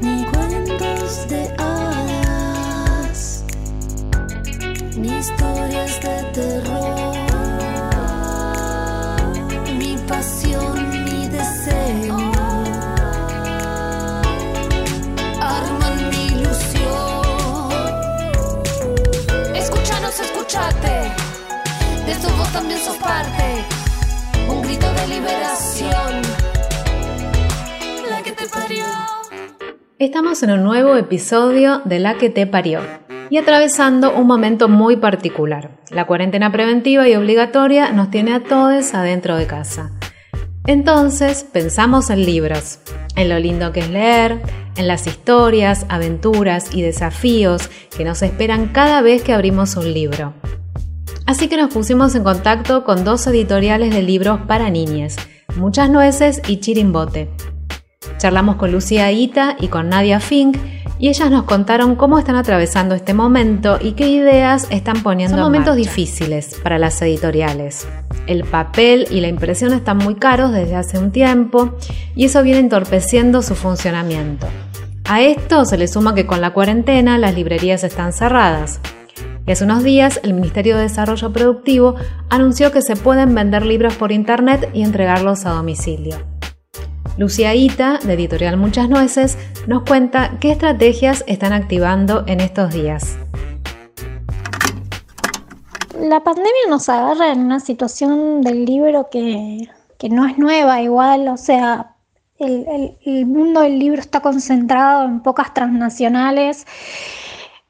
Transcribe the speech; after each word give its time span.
Ni 0.00 0.24
cuentos 0.24 1.28
de 1.28 1.54
hadas, 1.58 3.44
ni 4.96 5.08
historias 5.18 6.00
de 6.00 6.22
terror. 6.32 7.16
Mi 9.78 9.96
pasión, 10.08 11.04
mi 11.04 11.28
deseo. 11.28 12.16
Arman 15.40 16.10
mi 16.10 16.26
ilusión. 16.26 17.70
Escúchanos, 19.54 20.18
escúchate. 20.18 21.12
De 22.06 22.12
esto 22.12 22.28
vos 22.38 22.50
también 22.52 22.80
sos 22.80 22.96
parte. 22.96 23.64
Un 24.48 24.62
grito 24.62 24.92
de 24.94 25.06
liberación. 25.08 26.22
La 28.08 28.22
que 28.22 28.32
te 28.32 28.46
parió. 28.48 28.89
Estamos 30.00 30.42
en 30.42 30.50
un 30.50 30.64
nuevo 30.64 30.96
episodio 30.96 31.82
de 31.84 31.98
La 31.98 32.16
que 32.16 32.30
te 32.30 32.46
parió 32.46 32.80
y 33.28 33.36
atravesando 33.36 34.16
un 34.16 34.26
momento 34.26 34.66
muy 34.66 34.96
particular. 34.96 35.72
La 35.90 36.06
cuarentena 36.06 36.50
preventiva 36.50 37.06
y 37.06 37.14
obligatoria 37.16 37.92
nos 37.92 38.10
tiene 38.10 38.32
a 38.32 38.42
todos 38.42 38.94
adentro 38.94 39.36
de 39.36 39.46
casa. 39.46 39.90
Entonces 40.64 41.44
pensamos 41.44 42.08
en 42.08 42.24
libros, 42.24 42.78
en 43.14 43.28
lo 43.28 43.38
lindo 43.38 43.72
que 43.72 43.80
es 43.80 43.90
leer, 43.90 44.40
en 44.76 44.88
las 44.88 45.06
historias, 45.06 45.84
aventuras 45.90 46.74
y 46.74 46.80
desafíos 46.80 47.68
que 47.94 48.06
nos 48.06 48.22
esperan 48.22 48.68
cada 48.68 49.02
vez 49.02 49.22
que 49.22 49.34
abrimos 49.34 49.76
un 49.76 49.92
libro. 49.92 50.32
Así 51.26 51.46
que 51.46 51.58
nos 51.58 51.74
pusimos 51.74 52.14
en 52.14 52.24
contacto 52.24 52.84
con 52.84 53.04
dos 53.04 53.26
editoriales 53.26 53.94
de 53.94 54.00
libros 54.00 54.40
para 54.48 54.70
niñas, 54.70 55.16
Muchas 55.56 55.90
Nueces 55.90 56.40
y 56.48 56.60
Chirimbote. 56.60 57.28
Charlamos 58.20 58.56
con 58.56 58.70
Lucía 58.70 59.10
Ita 59.10 59.56
y 59.58 59.68
con 59.68 59.88
Nadia 59.88 60.20
Fink 60.20 60.58
y 60.98 61.08
ellas 61.08 61.30
nos 61.30 61.44
contaron 61.44 61.96
cómo 61.96 62.18
están 62.18 62.36
atravesando 62.36 62.94
este 62.94 63.14
momento 63.14 63.78
y 63.80 63.92
qué 63.92 64.10
ideas 64.10 64.66
están 64.68 65.02
poniendo 65.02 65.38
Son 65.38 65.46
momentos 65.46 65.74
difíciles 65.74 66.60
para 66.62 66.78
las 66.78 67.00
editoriales. 67.00 67.88
El 68.26 68.44
papel 68.44 69.08
y 69.10 69.22
la 69.22 69.28
impresión 69.28 69.72
están 69.72 69.96
muy 69.96 70.16
caros 70.16 70.52
desde 70.52 70.76
hace 70.76 70.98
un 70.98 71.12
tiempo 71.12 71.70
y 72.14 72.26
eso 72.26 72.42
viene 72.42 72.58
entorpeciendo 72.58 73.40
su 73.40 73.54
funcionamiento. 73.54 74.46
A 75.04 75.22
esto 75.22 75.64
se 75.64 75.78
le 75.78 75.88
suma 75.88 76.14
que 76.14 76.26
con 76.26 76.42
la 76.42 76.52
cuarentena 76.52 77.16
las 77.16 77.34
librerías 77.34 77.84
están 77.84 78.12
cerradas. 78.12 78.80
Y 79.46 79.52
hace 79.52 79.64
unos 79.64 79.82
días 79.82 80.20
el 80.22 80.34
Ministerio 80.34 80.76
de 80.76 80.82
Desarrollo 80.82 81.32
Productivo 81.32 81.94
anunció 82.28 82.70
que 82.70 82.82
se 82.82 82.96
pueden 82.96 83.34
vender 83.34 83.64
libros 83.64 83.94
por 83.94 84.12
internet 84.12 84.68
y 84.74 84.82
entregarlos 84.82 85.46
a 85.46 85.52
domicilio. 85.52 86.18
Lucía 87.20 87.54
Ita, 87.54 87.98
de 88.02 88.14
Editorial 88.14 88.56
Muchas 88.56 88.88
Nueces, 88.88 89.36
nos 89.66 89.82
cuenta 89.82 90.38
qué 90.40 90.52
estrategias 90.52 91.22
están 91.26 91.52
activando 91.52 92.24
en 92.26 92.40
estos 92.40 92.72
días. 92.72 93.18
La 96.00 96.20
pandemia 96.20 96.50
nos 96.70 96.88
agarra 96.88 97.30
en 97.30 97.40
una 97.40 97.60
situación 97.60 98.40
del 98.40 98.64
libro 98.64 99.08
que, 99.12 99.68
que 99.98 100.08
no 100.08 100.26
es 100.26 100.38
nueva 100.38 100.80
igual, 100.80 101.28
o 101.28 101.36
sea, 101.36 101.94
el, 102.38 102.64
el- 102.66 102.96
el 103.04 103.26
mundo 103.26 103.60
del 103.60 103.78
libro 103.78 104.00
está 104.00 104.20
concentrado 104.20 105.04
en 105.04 105.20
pocas 105.20 105.52
transnacionales 105.52 106.66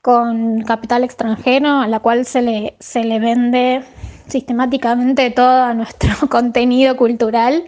con 0.00 0.62
capital 0.62 1.02
extranjero 1.02 1.80
a 1.80 1.88
la 1.88 1.98
cual 1.98 2.24
se 2.24 2.40
le, 2.42 2.76
se 2.78 3.02
le 3.02 3.18
vende 3.18 3.82
sistemáticamente 4.30 5.30
todo 5.30 5.74
nuestro 5.74 6.14
contenido 6.30 6.96
cultural. 6.96 7.64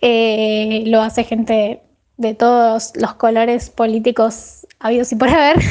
Eh, 0.00 0.84
lo 0.86 1.02
hace 1.02 1.24
gente 1.24 1.82
de 2.16 2.34
todos 2.34 2.92
los 2.96 3.14
colores 3.14 3.70
políticos 3.70 4.66
habidos 4.78 5.12
y 5.12 5.16
por 5.16 5.28
haber. 5.28 5.56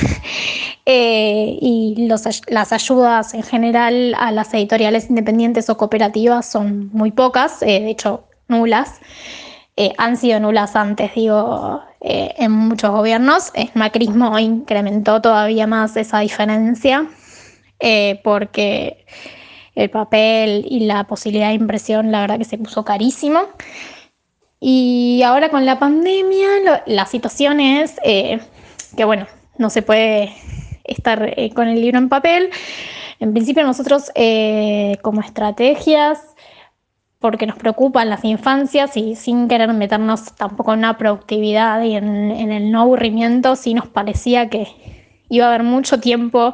Eh, 0.88 1.58
y 1.62 2.08
las 2.48 2.72
ayudas 2.72 3.34
en 3.34 3.42
general 3.42 4.16
a 4.20 4.32
las 4.32 4.54
editoriales 4.54 5.10
independientes 5.10 5.68
o 5.68 5.78
cooperativas 5.78 6.46
son 6.46 6.92
muy 6.94 7.10
pocas, 7.10 7.64
eh, 7.64 7.80
de 7.80 7.90
hecho 7.90 8.26
nulas. 8.48 9.00
Han 9.98 10.16
sido 10.16 10.40
nulas 10.40 10.76
antes, 10.76 11.16
digo, 11.16 11.82
en 12.02 12.52
muchos 12.52 12.92
gobiernos. 12.92 13.52
El 13.56 13.72
macrismo 13.74 14.38
incrementó 14.38 15.22
todavía 15.24 15.66
más 15.66 15.98
esa 15.98 16.20
diferencia 16.20 17.08
porque 18.24 19.06
el 19.76 19.90
papel 19.90 20.66
y 20.70 20.82
la 20.82 21.04
posibilidad 21.06 21.50
de 21.50 21.56
impresión, 21.56 22.12
la 22.12 22.22
verdad 22.22 22.38
que 22.38 22.46
se 22.46 22.58
puso 22.58 22.84
carísimo. 22.86 23.42
Y 24.60 25.22
ahora 25.24 25.50
con 25.50 25.66
la 25.66 25.80
pandemia, 25.80 26.84
la 26.86 27.06
situación 27.06 27.60
es 27.60 28.00
eh, 28.04 28.40
que, 28.96 29.06
bueno, 29.06 29.28
no 29.58 29.70
se 29.70 29.82
puede 29.82 30.34
estar 30.86 31.34
eh, 31.38 31.52
con 31.54 31.68
el 31.68 31.82
libro 31.82 31.98
en 31.98 32.10
papel. 32.10 32.50
En 33.20 33.34
principio 33.34 33.64
nosotros 33.64 34.12
eh, 34.16 34.98
como 35.02 35.22
estrategias, 35.22 36.20
porque 37.20 37.48
nos 37.48 37.58
preocupan 37.58 38.10
las 38.10 38.24
infancias 38.24 38.96
y 38.98 39.16
sin 39.16 39.48
querer 39.48 39.72
meternos 39.74 40.36
tampoco 40.36 40.74
en 40.74 40.80
una 40.80 40.98
productividad 40.98 41.82
y 41.84 41.96
en, 41.96 42.32
en 42.32 42.52
el 42.52 42.72
no 42.72 42.82
aburrimiento, 42.82 43.56
sí 43.56 43.74
nos 43.74 43.88
parecía 43.88 44.50
que 44.50 44.68
iba 45.30 45.46
a 45.46 45.50
haber 45.50 45.64
mucho 45.64 46.00
tiempo 46.00 46.54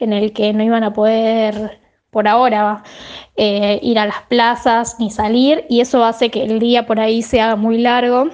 en 0.00 0.12
el 0.12 0.32
que 0.32 0.52
no 0.52 0.62
iban 0.62 0.84
a 0.84 0.92
poder, 0.92 1.81
por 2.12 2.28
ahora, 2.28 2.82
eh, 3.36 3.80
ir 3.82 3.98
a 3.98 4.04
las 4.04 4.20
plazas 4.28 4.96
ni 4.98 5.10
salir 5.10 5.64
y 5.70 5.80
eso 5.80 6.04
hace 6.04 6.30
que 6.30 6.44
el 6.44 6.58
día 6.58 6.84
por 6.86 7.00
ahí 7.00 7.22
se 7.22 7.40
haga 7.40 7.56
muy 7.56 7.78
largo 7.78 8.28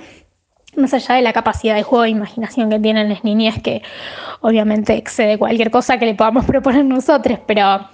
más 0.77 0.93
allá 0.95 1.15
de 1.15 1.23
la 1.23 1.33
capacidad 1.33 1.77
de 1.77 1.85
juego 1.85 2.05
e 2.05 2.11
imaginación 2.11 2.71
que 2.71 2.81
tienen 2.81 3.09
las 3.09 3.23
niñas, 3.23 3.63
que 3.63 3.83
obviamente 4.41 4.97
excede 4.97 5.39
cualquier 5.39 5.71
cosa 5.71 5.97
que 5.97 6.07
le 6.07 6.17
podamos 6.17 6.45
proponer 6.47 6.85
nosotros, 6.85 7.39
pero 7.47 7.89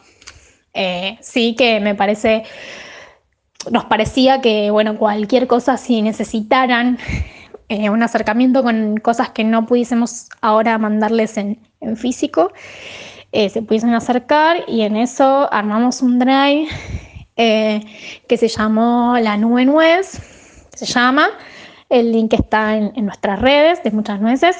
eh, 0.73 1.19
sí 1.21 1.55
que 1.55 1.81
me 1.81 1.95
parece, 1.95 2.45
nos 3.71 3.85
parecía 3.85 4.41
que, 4.41 4.71
bueno, 4.71 4.97
cualquier 4.97 5.47
cosa, 5.47 5.77
si 5.77 6.01
necesitaran 6.01 6.99
eh, 7.69 7.91
un 7.91 8.03
acercamiento 8.03 8.63
con 8.63 8.97
cosas 8.97 9.29
que 9.31 9.45
no 9.45 9.67
pudiésemos 9.67 10.29
ahora 10.41 10.79
mandarles 10.79 11.37
en, 11.37 11.59
en 11.83 11.99
físico, 11.99 12.53
eh, 13.35 13.49
se 13.49 13.63
pudiesen 13.63 13.93
acercar 13.95 14.59
y 14.69 14.83
en 14.83 14.97
eso 14.97 15.53
armamos 15.53 16.03
un 16.03 16.21
drive 16.21 16.69
eh, 17.37 17.81
que 18.29 18.37
se 18.37 18.47
llamó 18.47 19.19
La 19.21 19.37
Nube 19.37 19.65
Nuez, 19.65 20.21
se 20.73 20.87
llama. 20.87 21.31
El 21.91 22.13
link 22.13 22.33
está 22.33 22.77
en, 22.77 22.93
nuestras 23.05 23.41
redes 23.41 23.83
de 23.83 23.91
muchas 23.91 24.21
nueces 24.21 24.57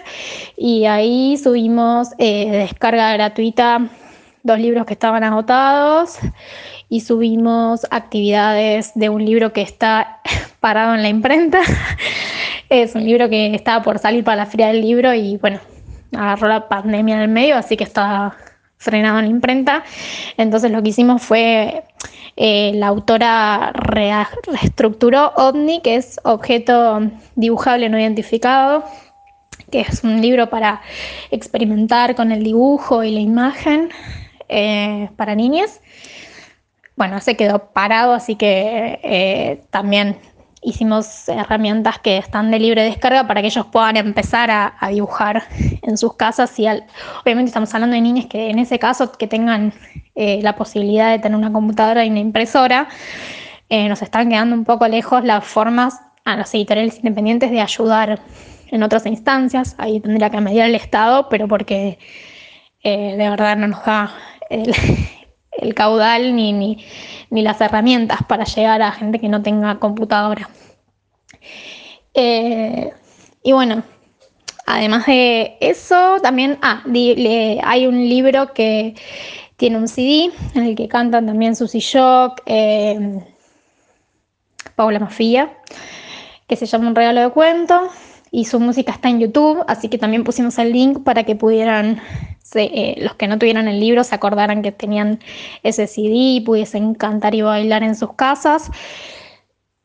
y 0.57 0.87
ahí 0.87 1.37
subimos 1.37 2.09
eh, 2.19 2.51
de 2.51 2.59
descarga 2.59 3.13
gratuita 3.13 3.87
dos 4.43 4.59
libros 4.59 4.87
que 4.87 4.95
estaban 4.95 5.23
agotados 5.23 6.19
y 6.89 7.03
subimos 7.03 7.87
actividades 7.93 8.91
de 8.97 9.09
un 9.09 9.25
libro 9.25 9.53
que 9.53 9.63
está 9.63 10.19
parado 10.59 10.97
en 10.97 11.03
la 11.03 11.09
imprenta. 11.09 11.61
Es 12.71 12.97
un 12.97 13.05
libro 13.05 13.29
que 13.29 13.55
estaba 13.55 13.85
por 13.85 14.01
salir 14.01 14.25
para 14.25 14.39
la 14.39 14.47
feria 14.47 14.69
del 14.69 14.81
libro 14.81 15.15
y 15.15 15.37
bueno, 15.37 15.61
agarró 16.13 16.49
la 16.49 16.69
pandemia 16.69 17.15
en 17.15 17.21
el 17.21 17.29
medio, 17.29 17.57
así 17.57 17.77
que 17.77 17.85
está 17.85 18.35
frenado 18.85 19.19
en 19.19 19.25
la 19.25 19.31
imprenta. 19.31 19.85
Entonces 20.37 20.71
lo 20.71 20.83
que 20.83 20.91
hicimos 20.91 21.23
fue, 21.23 21.85
eh, 22.37 22.73
la 22.75 22.89
autora 22.89 23.73
reestructuró 23.73 25.33
OVNI, 25.37 25.81
que 25.81 25.97
es 25.97 26.21
objeto 26.25 27.01
dibujable 27.35 27.89
no 27.89 27.99
identificado, 27.99 28.85
que 29.71 29.81
es 29.81 30.05
un 30.05 30.21
libro 30.21 30.51
para 30.51 30.83
experimentar 31.31 32.15
con 32.15 32.31
el 32.31 32.45
dibujo 32.45 33.03
y 33.03 33.11
la 33.13 33.21
imagen 33.21 33.91
eh, 34.49 35.09
para 35.17 35.35
niñas. 35.35 35.81
Bueno, 36.97 37.21
se 37.21 37.37
quedó 37.37 37.73
parado, 37.73 38.13
así 38.13 38.37
que 38.37 39.01
eh, 39.03 39.63
también 39.71 40.17
hicimos 40.65 41.29
herramientas 41.29 41.99
que 41.99 42.17
están 42.17 42.51
de 42.51 42.59
libre 42.59 42.83
descarga 42.83 43.27
para 43.27 43.41
que 43.41 43.49
ellos 43.49 43.67
puedan 43.67 43.97
empezar 43.97 44.51
a, 44.51 44.75
dibujar 44.91 45.45
en 45.83 45.97
sus 45.97 46.15
casas. 46.15 46.59
Y 46.59 46.67
obviamente 46.67 47.49
estamos 47.49 47.73
hablando 47.75 47.95
de 47.95 48.01
niñas 48.01 48.27
que 48.27 48.51
en 48.51 48.59
ese 48.59 48.79
caso 48.79 49.13
que 49.13 49.27
tengan 49.27 49.73
eh, 50.15 50.41
la 50.43 50.57
posibilidad 50.57 51.11
de 51.11 51.19
tener 51.19 51.37
una 51.37 51.53
computadora 51.53 52.05
y 52.05 52.11
una 52.11 52.21
impresora. 52.21 52.89
nos 53.71 54.03
están 54.03 54.29
quedando 54.29 54.55
un 54.55 54.65
poco 54.65 54.89
lejos 54.89 55.25
las 55.25 55.45
formas 55.45 56.01
a 56.25 56.37
los 56.37 56.53
editoriales 56.55 56.97
independientes 56.99 57.51
de 57.51 57.61
ayudar 57.61 58.21
en 58.71 58.83
otras 58.83 59.07
instancias. 59.07 59.75
Ahí 59.79 60.01
tendría 60.01 60.31
que 60.31 60.41
mediar 60.41 60.69
el 60.69 60.75
Estado, 60.75 61.29
pero 61.29 61.49
porque 61.49 61.99
de 62.83 63.17
verdad 63.17 63.57
no 63.57 63.69
nos 63.69 63.85
da 63.85 64.15
el, 64.51 64.75
caudal 65.75 66.35
ni, 66.35 66.53
ni, 66.53 67.43
las 67.43 67.61
herramientas 67.61 68.21
para 68.29 68.45
llegar 68.45 68.83
a 68.83 68.93
gente 68.93 69.19
que 69.19 69.29
no 69.29 69.43
tenga 69.43 69.79
computadora. 69.79 70.49
Eh, 72.15 72.93
y 73.43 73.53
bueno, 73.53 73.83
además 74.67 75.07
de 75.07 75.57
eso, 75.61 76.17
también 76.23 76.59
ah, 76.63 76.83
hay 76.85 77.87
un 77.87 78.09
libro 78.09 78.53
que 78.53 78.95
tiene 79.57 79.79
un 79.79 79.89
CD 79.89 80.33
en 80.55 80.65
el 80.65 80.77
que 80.77 80.89
cantan 80.89 81.27
también 81.27 81.57
Susy 81.57 81.81
Shock, 81.81 82.43
eh, 82.47 83.21
Paula 84.75 84.99
Mafia, 84.99 85.53
que 86.49 86.57
se 86.57 86.67
llama 86.67 86.89
Un 86.89 86.95
regalo 86.95 87.21
de 87.21 87.31
cuento 87.31 87.91
y 88.35 88.47
su 88.47 88.59
música 88.59 88.91
está 88.91 89.09
en 89.09 89.21
YouTube, 89.21 89.65
así 89.69 89.89
que 89.89 89.97
también 89.97 90.25
pusimos 90.25 90.59
el 90.59 90.73
link 90.73 91.05
para 91.05 91.23
que 91.23 91.37
pudieran, 91.37 92.01
eh, 92.57 92.97
los 92.99 93.15
que 93.15 93.29
no 93.29 93.39
tuvieran 93.39 93.69
el 93.69 93.79
libro, 93.79 94.03
se 94.03 94.13
acordaran 94.13 94.61
que 94.61 94.73
tenían 94.73 95.21
ese 95.63 95.87
CD 95.87 96.11
y 96.13 96.41
pudiesen 96.41 96.97
cantar 96.97 97.37
y 97.37 97.43
bailar 97.43 97.85
en 97.85 97.95
sus 97.95 98.15
casas. 98.15 98.73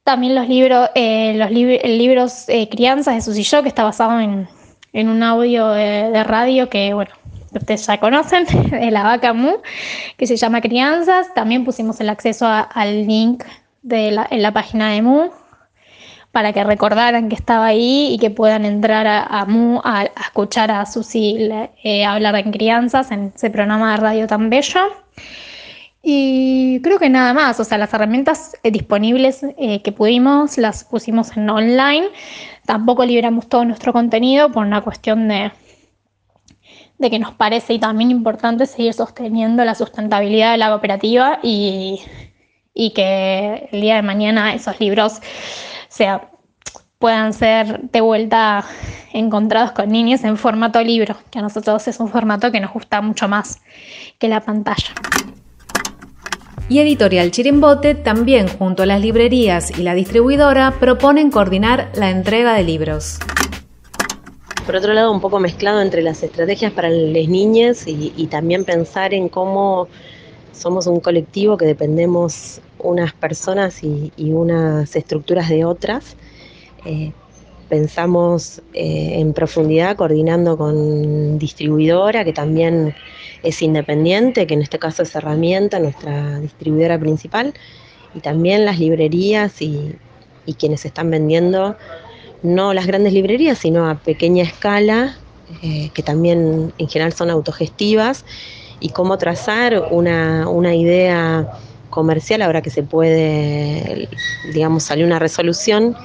También 0.04 0.34
los 0.34 0.50
libros, 0.50 0.90
eh, 0.96 1.36
los 1.36 1.51
libros 1.51 2.46
eh, 2.50 2.68
Crianzas 2.69 3.13
de 3.13 3.22
Susy 3.22 3.44
Yo, 3.44 3.62
que 3.62 3.69
está 3.69 3.84
basado 3.84 4.19
en, 4.19 4.48
un 4.94 5.22
audio 5.22 5.68
de, 5.68 6.24
radio 6.24 6.69
que, 6.69 6.95
bueno, 6.95 7.12
ustedes 7.54 7.86
ya 7.86 8.00
conocen, 8.00 8.45
de 8.72 8.90
la 8.90 9.04
vaca 9.04 9.31
Mu, 9.31 9.57
que 10.18 10.25
se 10.25 10.38
llama 10.38 10.60
Crianzas. 10.62 11.31
También 11.36 11.63
pusimos 11.66 12.00
el 12.00 12.10
acceso 12.10 12.48
al 12.48 13.06
link 13.06 13.44
de 13.84 14.07
en 14.31 14.42
la 14.42 14.52
página 14.52 14.90
de 14.90 15.04
Mu 15.04 15.30
para 16.31 16.54
que 16.54 16.64
recordaran 16.64 17.30
que 17.30 17.36
estaba 17.36 17.66
ahí 17.68 18.14
y 18.14 18.20
que 18.20 18.30
puedan 18.30 18.66
entrar 18.66 19.08
a, 19.08 19.46
Mu 19.46 19.81
a, 19.84 20.04
escuchar 20.04 20.72
a 20.72 20.86
Susi 20.86 21.50
eh, 21.84 22.06
hablar 22.06 22.36
en 22.36 22.52
crianzas 22.52 23.12
en 23.12 23.34
ese 23.36 23.50
programa 23.50 23.92
de 23.92 23.98
radio 23.98 24.28
tan 24.28 24.50
bello. 24.50 24.81
Y 26.02 26.80
creo 26.81 26.98
que 27.00 27.10
nada 27.10 27.34
más, 27.34 27.60
o 27.60 27.64
sea, 27.64 27.78
las 27.78 27.94
herramientas 27.94 28.56
eh, 28.64 28.72
disponibles 28.72 29.44
eh, 29.58 29.81
que 29.81 29.92
pudimos 29.92 30.58
las 30.58 30.84
pusimos 30.84 31.36
en 31.36 31.50
online. 31.50 32.08
Tampoco 32.66 33.04
liberamos 33.06 33.50
todo 33.50 33.66
nuestro 33.66 33.92
contenido 33.92 34.52
por 34.52 34.66
una 34.66 34.81
cuestión 34.81 35.28
de, 35.28 35.52
de 37.00 37.10
que 37.10 37.20
nos 37.20 37.34
parece 37.34 37.74
y 37.74 37.80
también 37.80 38.12
importante 38.12 38.66
seguir 38.66 38.94
sosteniendo 38.94 39.66
la 39.66 39.76
sustentabilidad 39.76 40.52
de 40.52 40.58
la 40.60 40.70
cooperativa 40.70 41.40
y, 41.42 42.00
y 42.74 42.92
que 42.92 43.68
el 43.72 43.81
día 43.81 43.96
de 43.96 44.02
mañana 44.04 44.54
esos 44.54 44.80
libros 44.80 45.20
sea, 46.00 46.30
puedan 46.98 47.34
ser 47.34 47.81
de 47.92 48.00
vuelta 48.00 48.63
encontrados 49.12 49.74
con 49.74 49.90
niños 49.90 50.24
en 50.24 50.38
formato 50.38 50.81
libro, 50.81 51.18
que 51.30 51.40
a 51.40 51.42
nosotros 51.42 51.86
es 51.90 52.00
un 52.00 52.07
formato 52.07 52.54
que 52.54 52.62
nos 52.62 52.72
gusta 52.72 53.01
mucho 53.01 53.28
más 53.28 53.60
que 54.18 54.30
la 54.30 54.40
pantalla. 54.40 54.94
Y 56.69 56.80
Editorial 56.80 57.31
Chirimbote 57.31 57.96
también 57.96 58.48
junto 58.48 58.84
a 58.84 58.86
las 58.86 59.01
librerías 59.01 59.78
y 59.78 59.84
la 59.84 59.94
distribuidora 59.94 60.75
proponen 60.80 61.31
coordinar 61.31 61.90
la 61.96 62.12
entrega 62.12 62.54
de 62.54 62.63
libros. 62.63 63.19
Por 64.66 64.78
otro 64.78 64.94
lado, 64.94 65.12
un 65.12 65.19
poco 65.19 65.40
mezclado 65.40 65.81
entre 65.81 66.02
las 66.02 66.24
estrategias 66.24 66.72
para 66.72 66.90
las 66.90 67.28
niñas 67.28 67.86
y, 67.88 68.28
también 68.28 68.63
pensar 68.63 69.13
en 69.13 69.28
cómo 69.28 69.90
somos 70.59 70.88
un 70.88 71.00
colectivo 71.00 71.57
que 71.57 71.65
dependemos 71.65 72.59
unas 72.79 73.13
personas 73.13 73.81
y, 73.81 74.11
unas 74.17 74.94
estructuras 74.95 75.47
de 75.47 75.63
otras. 75.63 76.17
Eh, 76.85 77.13
pensamos 77.69 78.61
eh, 78.73 79.19
en 79.19 79.33
profundidad 79.33 79.95
coordinando 79.95 80.57
con 80.57 81.39
distribuidora, 81.39 82.25
que 82.25 82.33
también 82.33 82.94
es 83.41 83.61
independiente, 83.61 84.47
que 84.47 84.56
en 84.56 84.61
este 84.61 84.79
caso 84.79 85.03
es 85.03 85.15
herramienta, 85.15 85.79
nuestra 85.79 86.39
distribuidora 86.41 87.00
principal, 87.00 87.53
y 88.13 88.19
también 88.19 88.65
las 88.65 88.79
librerías 88.79 89.61
y, 89.61 89.95
quienes 90.57 90.83
están 90.83 91.11
vendiendo, 91.11 91.77
no 92.41 92.73
las 92.73 92.88
grandes 92.88 93.13
librerías, 93.13 93.59
sino 93.59 93.88
a 93.88 94.00
pequeña 94.00 94.44
escala, 94.44 95.15
eh, 95.61 95.91
que 95.94 96.01
también 96.01 96.73
en 96.79 96.89
general 96.89 97.13
son 97.13 97.29
autogestivas, 97.29 98.25
y 98.80 98.90
cómo 98.90 99.18
trazar 99.18 99.88
una, 99.92 100.48
una 100.50 100.76
idea 100.76 101.48
comercial, 101.90 102.42
ahora 102.42 102.62
que 102.62 102.70
se 102.70 102.84
puede, 102.84 104.08
digamos, 104.54 104.84
salió 104.84 105.06
una 105.06 105.20
resolución 105.20 105.96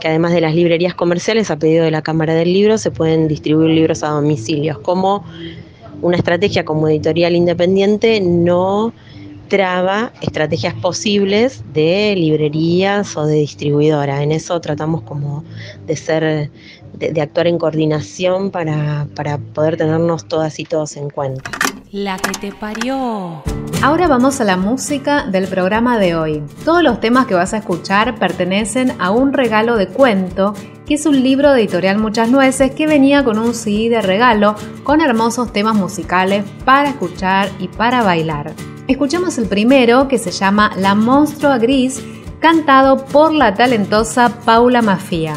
que 0.00 0.08
además 0.08 0.32
de 0.32 0.40
las 0.40 0.54
librerías 0.54 0.94
comerciales, 0.94 1.50
a 1.50 1.58
pedido 1.58 1.84
de 1.84 1.90
la 1.90 2.02
Cámara 2.02 2.34
del 2.34 2.52
Libro, 2.52 2.78
se 2.78 2.90
pueden 2.90 3.28
distribuir 3.28 3.70
libros 3.70 4.02
a 4.02 4.08
domicilios, 4.08 4.78
como 4.78 5.24
una 6.02 6.16
estrategia 6.16 6.64
como 6.64 6.88
editorial 6.88 7.34
independiente 7.34 8.20
no 8.20 8.92
traba 9.48 10.12
estrategias 10.20 10.74
posibles 10.74 11.62
de 11.72 12.14
librerías 12.16 13.16
o 13.16 13.26
de 13.26 13.36
distribuidora. 13.36 14.22
En 14.22 14.32
eso 14.32 14.60
tratamos 14.60 15.02
como 15.02 15.44
de 15.86 15.96
ser, 15.96 16.50
de, 16.94 17.20
actuar 17.20 17.46
en 17.46 17.58
coordinación 17.58 18.50
para, 18.50 19.06
para 19.14 19.38
poder 19.38 19.76
tenernos 19.76 20.26
todas 20.26 20.58
y 20.58 20.64
todos 20.64 20.96
en 20.96 21.10
cuenta. 21.10 21.50
La 21.90 22.16
que 22.16 22.32
te 22.32 22.52
parió. 22.52 23.42
Ahora 23.82 24.08
vamos 24.08 24.40
a 24.40 24.44
la 24.44 24.56
música 24.56 25.26
del 25.26 25.46
programa 25.46 25.98
de 25.98 26.16
hoy. 26.16 26.42
Todos 26.64 26.82
los 26.82 27.00
temas 27.00 27.26
que 27.26 27.34
vas 27.34 27.54
a 27.54 27.58
escuchar 27.58 28.18
pertenecen 28.18 28.92
a 28.98 29.10
un 29.10 29.32
regalo 29.32 29.76
de 29.76 29.86
cuento, 29.86 30.54
que 30.86 30.94
es 30.94 31.06
un 31.06 31.22
libro 31.22 31.52
de 31.52 31.60
editorial 31.60 31.98
Muchas 31.98 32.30
Nueces 32.30 32.72
que 32.72 32.86
venía 32.86 33.22
con 33.24 33.38
un 33.38 33.54
CD 33.54 33.90
de 33.90 34.02
regalo 34.02 34.56
con 34.82 35.00
hermosos 35.00 35.52
temas 35.52 35.76
musicales 35.76 36.44
para 36.64 36.90
escuchar 36.90 37.48
y 37.60 37.68
para 37.68 38.02
bailar. 38.02 38.52
Escuchemos 38.88 39.38
el 39.38 39.46
primero 39.46 40.08
que 40.08 40.18
se 40.18 40.30
llama 40.30 40.72
La 40.76 40.94
Monstrua 40.94 41.58
Gris, 41.58 42.02
cantado 42.40 43.04
por 43.06 43.32
la 43.32 43.54
talentosa 43.54 44.40
Paula 44.44 44.82
Mafia. 44.82 45.34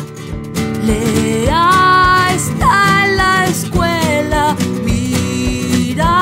Está 2.38 3.08
la 3.08 3.48
escuela, 3.48 4.56
mira 4.86 6.13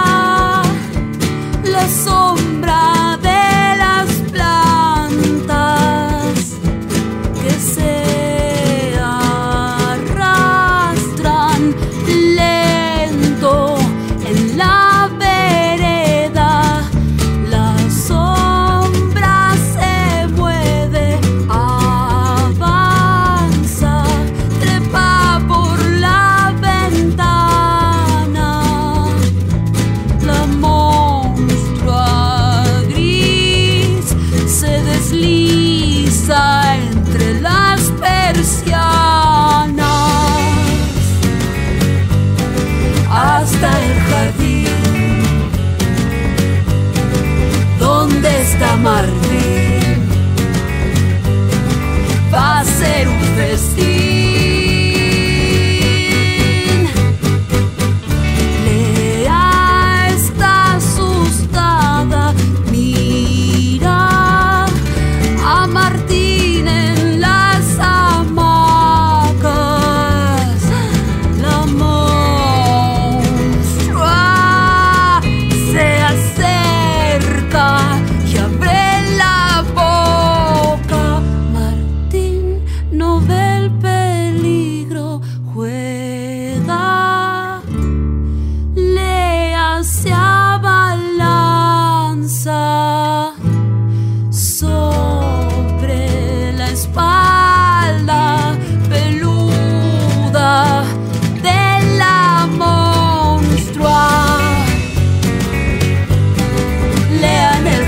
la 1.64 1.90
sombra 1.90 3.05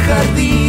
jardín 0.07 0.66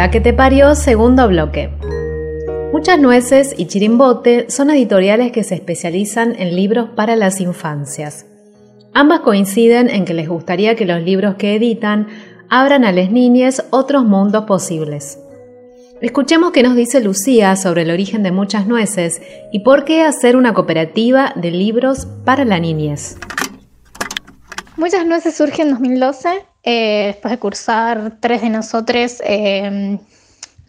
La 0.00 0.10
que 0.10 0.22
te 0.22 0.32
parió, 0.32 0.74
segundo 0.76 1.28
bloque. 1.28 1.68
Muchas 2.72 2.98
Nueces 2.98 3.54
y 3.58 3.66
Chirimbote 3.66 4.48
son 4.48 4.70
editoriales 4.70 5.30
que 5.30 5.44
se 5.44 5.56
especializan 5.56 6.34
en 6.38 6.56
libros 6.56 6.88
para 6.96 7.16
las 7.16 7.38
infancias. 7.38 8.24
Ambas 8.94 9.20
coinciden 9.20 9.90
en 9.90 10.06
que 10.06 10.14
les 10.14 10.26
gustaría 10.26 10.74
que 10.74 10.86
los 10.86 11.02
libros 11.02 11.34
que 11.34 11.54
editan 11.54 12.08
abran 12.48 12.86
a 12.86 12.92
las 12.92 13.10
niñas 13.10 13.66
otros 13.68 14.06
mundos 14.06 14.46
posibles. 14.46 15.18
Escuchemos 16.00 16.52
qué 16.52 16.62
nos 16.62 16.76
dice 16.76 17.02
Lucía 17.02 17.54
sobre 17.56 17.82
el 17.82 17.90
origen 17.90 18.22
de 18.22 18.32
Muchas 18.32 18.66
Nueces 18.66 19.20
y 19.52 19.58
por 19.58 19.84
qué 19.84 20.00
hacer 20.00 20.34
una 20.34 20.54
cooperativa 20.54 21.34
de 21.36 21.50
libros 21.50 22.06
para 22.24 22.46
la 22.46 22.58
niñez. 22.58 23.18
Muchas 24.78 25.04
nueces 25.04 25.36
surge 25.36 25.60
en 25.60 25.72
2012, 25.72 26.49
eh, 26.70 27.06
después 27.08 27.32
de 27.32 27.38
cursar 27.38 28.12
tres 28.20 28.42
de 28.42 28.48
nosotros 28.48 29.20
eh, 29.24 29.98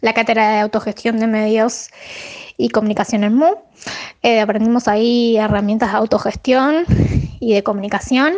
la 0.00 0.12
cátedra 0.12 0.54
de 0.54 0.58
autogestión 0.58 1.20
de 1.20 1.28
medios 1.28 1.90
y 2.56 2.70
comunicación 2.70 3.22
en 3.22 3.34
MU. 3.34 3.54
Eh, 4.20 4.40
aprendimos 4.40 4.88
ahí 4.88 5.36
herramientas 5.36 5.92
de 5.92 5.98
autogestión 5.98 6.84
y 7.38 7.54
de 7.54 7.62
comunicación. 7.62 8.34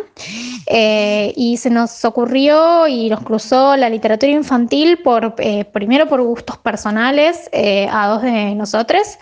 Y 0.67 1.57
se 1.57 1.69
nos 1.71 2.05
ocurrió 2.05 2.87
y 2.87 3.09
nos 3.09 3.21
cruzó 3.21 3.75
la 3.75 3.89
literatura 3.89 4.31
infantil 4.31 4.99
por, 5.03 5.35
primero 5.71 6.07
por 6.07 6.21
gustos 6.21 6.57
personales 6.57 7.49
a 7.91 8.07
dos 8.07 8.21
de 8.21 8.53
nosotros, 8.55 9.17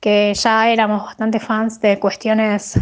que 0.00 0.34
ya 0.34 0.70
éramos 0.70 1.04
bastante 1.04 1.40
fans 1.40 1.80
de 1.80 1.98
cuestiones 1.98 2.78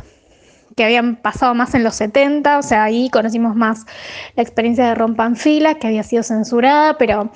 que 0.77 0.85
habían 0.85 1.17
pasado 1.17 1.55
más 1.55 1.75
en 1.75 1.85
los 1.85 1.95
70, 1.97 2.59
o 2.59 2.63
sea, 2.63 2.85
ahí 2.85 3.11
conocimos 3.11 3.57
más 3.57 3.87
la 4.37 4.43
experiencia 4.43 4.87
de 4.87 4.95
Rompanfila, 4.95 5.75
que 5.75 5.89
había 5.89 6.03
sido 6.03 6.23
censurada, 6.23 6.97
pero 6.99 7.31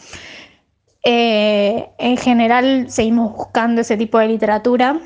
eh, 1.05 1.91
en 1.99 2.17
general 2.17 2.87
seguimos 2.91 3.37
buscando 3.37 3.81
ese 3.81 3.97
tipo 3.97 4.19
de 4.19 4.29
literatura. 4.29 5.01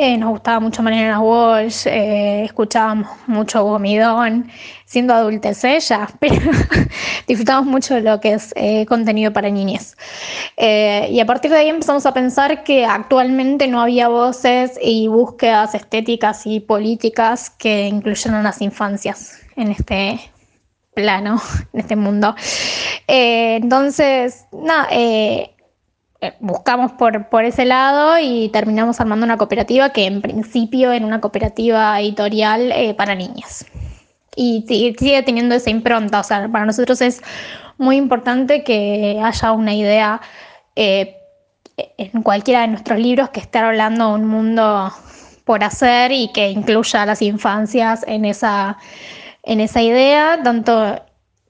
Eh, 0.00 0.16
nos 0.16 0.30
gustaba 0.30 0.60
mucho 0.60 0.80
Mariana 0.80 1.18
Walsh, 1.18 1.88
eh, 1.88 2.44
escuchábamos 2.44 3.08
mucho 3.26 3.64
Gomidón, 3.64 4.48
siendo 4.84 5.12
adultos 5.12 5.64
ella, 5.64 6.08
pero 6.20 6.52
disfrutamos 7.26 7.66
mucho 7.66 7.94
de 7.94 8.02
lo 8.02 8.20
que 8.20 8.34
es 8.34 8.52
eh, 8.54 8.86
contenido 8.86 9.32
para 9.32 9.50
niñas. 9.50 9.96
Eh, 10.56 11.08
y 11.10 11.18
a 11.18 11.26
partir 11.26 11.50
de 11.50 11.56
ahí 11.56 11.68
empezamos 11.68 12.06
a 12.06 12.14
pensar 12.14 12.62
que 12.62 12.84
actualmente 12.86 13.66
no 13.66 13.80
había 13.80 14.06
voces 14.06 14.78
y 14.80 15.08
búsquedas 15.08 15.74
estéticas 15.74 16.46
y 16.46 16.60
políticas 16.60 17.50
que 17.50 17.88
incluyeran 17.88 18.44
las 18.44 18.62
infancias 18.62 19.40
en 19.56 19.72
este 19.72 20.20
plano, 20.94 21.42
en 21.72 21.80
este 21.80 21.96
mundo. 21.96 22.36
Entonces, 23.08 24.46
nada, 24.52 24.86
buscamos 26.40 26.92
por, 26.92 27.28
por 27.28 27.44
ese 27.44 27.64
lado 27.64 28.18
y 28.18 28.48
terminamos 28.48 29.00
armando 29.00 29.24
una 29.24 29.36
cooperativa 29.36 29.90
que 29.90 30.06
en 30.06 30.20
principio 30.20 30.92
era 30.92 31.06
una 31.06 31.20
cooperativa 31.20 32.00
editorial 32.00 32.72
eh, 32.72 32.94
para 32.94 33.14
niñas. 33.14 33.66
Y 34.34 34.64
sigue, 34.68 34.96
sigue 34.98 35.22
teniendo 35.22 35.54
esa 35.54 35.70
impronta, 35.70 36.20
o 36.20 36.24
sea, 36.24 36.48
para 36.48 36.64
nosotros 36.64 37.00
es 37.00 37.22
muy 37.76 37.96
importante 37.96 38.64
que 38.64 39.20
haya 39.22 39.52
una 39.52 39.74
idea 39.74 40.20
eh, 40.76 41.16
en 41.76 42.22
cualquiera 42.22 42.62
de 42.62 42.68
nuestros 42.68 42.98
libros 42.98 43.30
que 43.30 43.40
esté 43.40 43.58
hablando 43.58 44.08
de 44.08 44.14
un 44.14 44.26
mundo 44.26 44.92
por 45.44 45.64
hacer 45.64 46.12
y 46.12 46.28
que 46.32 46.50
incluya 46.50 47.02
a 47.02 47.06
las 47.06 47.22
infancias 47.22 48.04
en 48.06 48.24
esa, 48.24 48.76
en 49.44 49.60
esa 49.60 49.80
idea, 49.80 50.40
tanto 50.42 51.00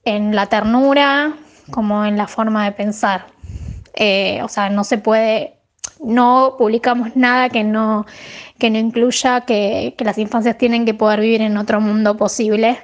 en 0.05 0.35
la 0.35 0.47
ternura 0.47 1.33
como 1.71 2.05
en 2.05 2.17
la 2.17 2.27
forma 2.27 2.65
de 2.65 2.73
pensar. 2.73 3.27
Eh, 4.01 4.41
o 4.45 4.49
sea, 4.49 4.71
no 4.71 4.85
se 4.85 4.99
puede, 4.99 5.55
no 6.01 6.55
publicamos 6.57 7.17
nada 7.17 7.49
que 7.49 7.65
no, 7.65 8.07
que 8.59 8.71
no 8.71 8.79
incluya 8.79 9.41
que, 9.41 9.95
que 9.99 10.05
las 10.05 10.19
infancias 10.19 10.57
tienen 10.57 10.87
que 10.87 10.95
poder 10.95 11.21
vivir 11.21 11.43
en 11.43 11.57
otro 11.57 11.81
mundo 11.81 12.17
posible 12.17 12.79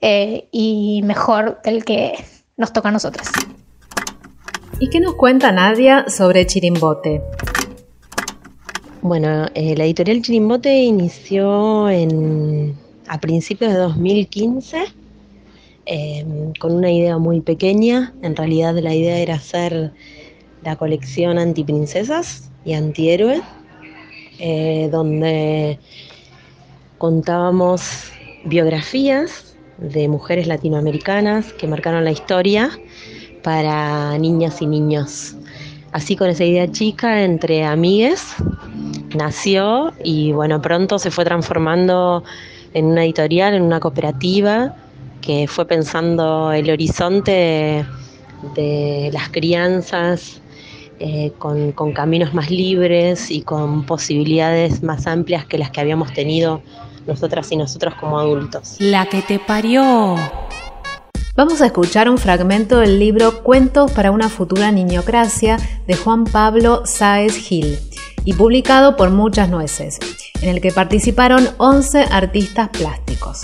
eh, 0.00 0.48
y 0.50 1.02
mejor 1.04 1.60
del 1.62 1.84
que 1.84 2.14
nos 2.56 2.72
toca 2.72 2.88
a 2.88 2.92
nosotros. 2.92 3.28
¿Y 4.80 4.88
qué 4.88 4.98
nos 4.98 5.14
cuenta 5.14 5.52
Nadia 5.52 6.06
sobre 6.08 6.46
Chirimbote? 6.46 7.22
Bueno, 9.02 9.46
eh, 9.54 9.76
la 9.76 9.84
editorial 9.84 10.20
Chirimbote 10.20 10.74
inició 10.74 11.88
en, 11.88 12.74
a 13.06 13.20
principios 13.20 13.72
de 13.72 13.78
2015 13.78 14.84
eh, 15.86 16.52
con 16.58 16.72
una 16.72 16.90
idea 16.90 17.18
muy 17.18 17.40
pequeña. 17.40 18.14
En 18.22 18.36
realidad 18.36 18.74
la 18.78 18.94
idea 18.94 19.18
era 19.18 19.34
hacer 19.34 19.92
la 20.62 20.76
colección 20.76 21.38
antiprincesas 21.38 22.50
y 22.64 22.74
antihéroes, 22.74 23.42
eh, 24.38 24.88
donde 24.90 25.78
contábamos 26.98 28.10
biografías 28.44 29.56
de 29.78 30.08
mujeres 30.08 30.46
latinoamericanas 30.46 31.52
que 31.54 31.66
marcaron 31.66 32.04
la 32.04 32.10
historia 32.10 32.70
para 33.42 34.16
niñas 34.18 34.60
y 34.60 34.66
niños. 34.66 35.36
Así 35.92 36.14
con 36.14 36.28
esa 36.28 36.44
idea 36.44 36.70
chica 36.70 37.24
entre 37.24 37.64
amigues 37.64 38.34
nació 39.14 39.92
y 40.04 40.32
bueno, 40.32 40.60
pronto 40.62 40.98
se 40.98 41.10
fue 41.10 41.24
transformando 41.24 42.22
en 42.74 42.86
una 42.86 43.04
editorial, 43.04 43.54
en 43.54 43.62
una 43.62 43.80
cooperativa 43.80 44.76
que 45.20 45.46
fue 45.48 45.66
pensando 45.66 46.52
el 46.52 46.70
horizonte 46.70 47.84
de 48.54 49.10
las 49.12 49.28
crianzas 49.30 50.40
eh, 51.00 51.32
con, 51.38 51.72
con 51.72 51.92
caminos 51.92 52.34
más 52.34 52.50
libres 52.50 53.30
y 53.30 53.42
con 53.42 53.86
posibilidades 53.86 54.82
más 54.82 55.06
amplias 55.06 55.46
que 55.46 55.56
las 55.56 55.70
que 55.70 55.80
habíamos 55.80 56.12
tenido 56.12 56.62
nosotras 57.06 57.50
y 57.50 57.56
nosotros 57.56 57.94
como 57.94 58.18
adultos. 58.18 58.76
La 58.78 59.06
que 59.06 59.22
te 59.22 59.38
parió. 59.38 60.16
Vamos 61.36 61.62
a 61.62 61.66
escuchar 61.66 62.10
un 62.10 62.18
fragmento 62.18 62.80
del 62.80 62.98
libro 62.98 63.42
Cuentos 63.42 63.90
para 63.92 64.10
una 64.10 64.28
futura 64.28 64.72
niñocracia 64.72 65.56
de 65.86 65.96
Juan 65.96 66.24
Pablo 66.24 66.82
Sáez 66.84 67.34
Gil 67.34 67.78
y 68.26 68.34
publicado 68.34 68.96
por 68.96 69.10
Muchas 69.10 69.48
Nueces. 69.48 69.98
en 70.42 70.50
el 70.50 70.60
que 70.60 70.70
participaron 70.70 71.48
11 71.58 72.08
artistas 72.10 72.68
plásticos. 72.68 73.42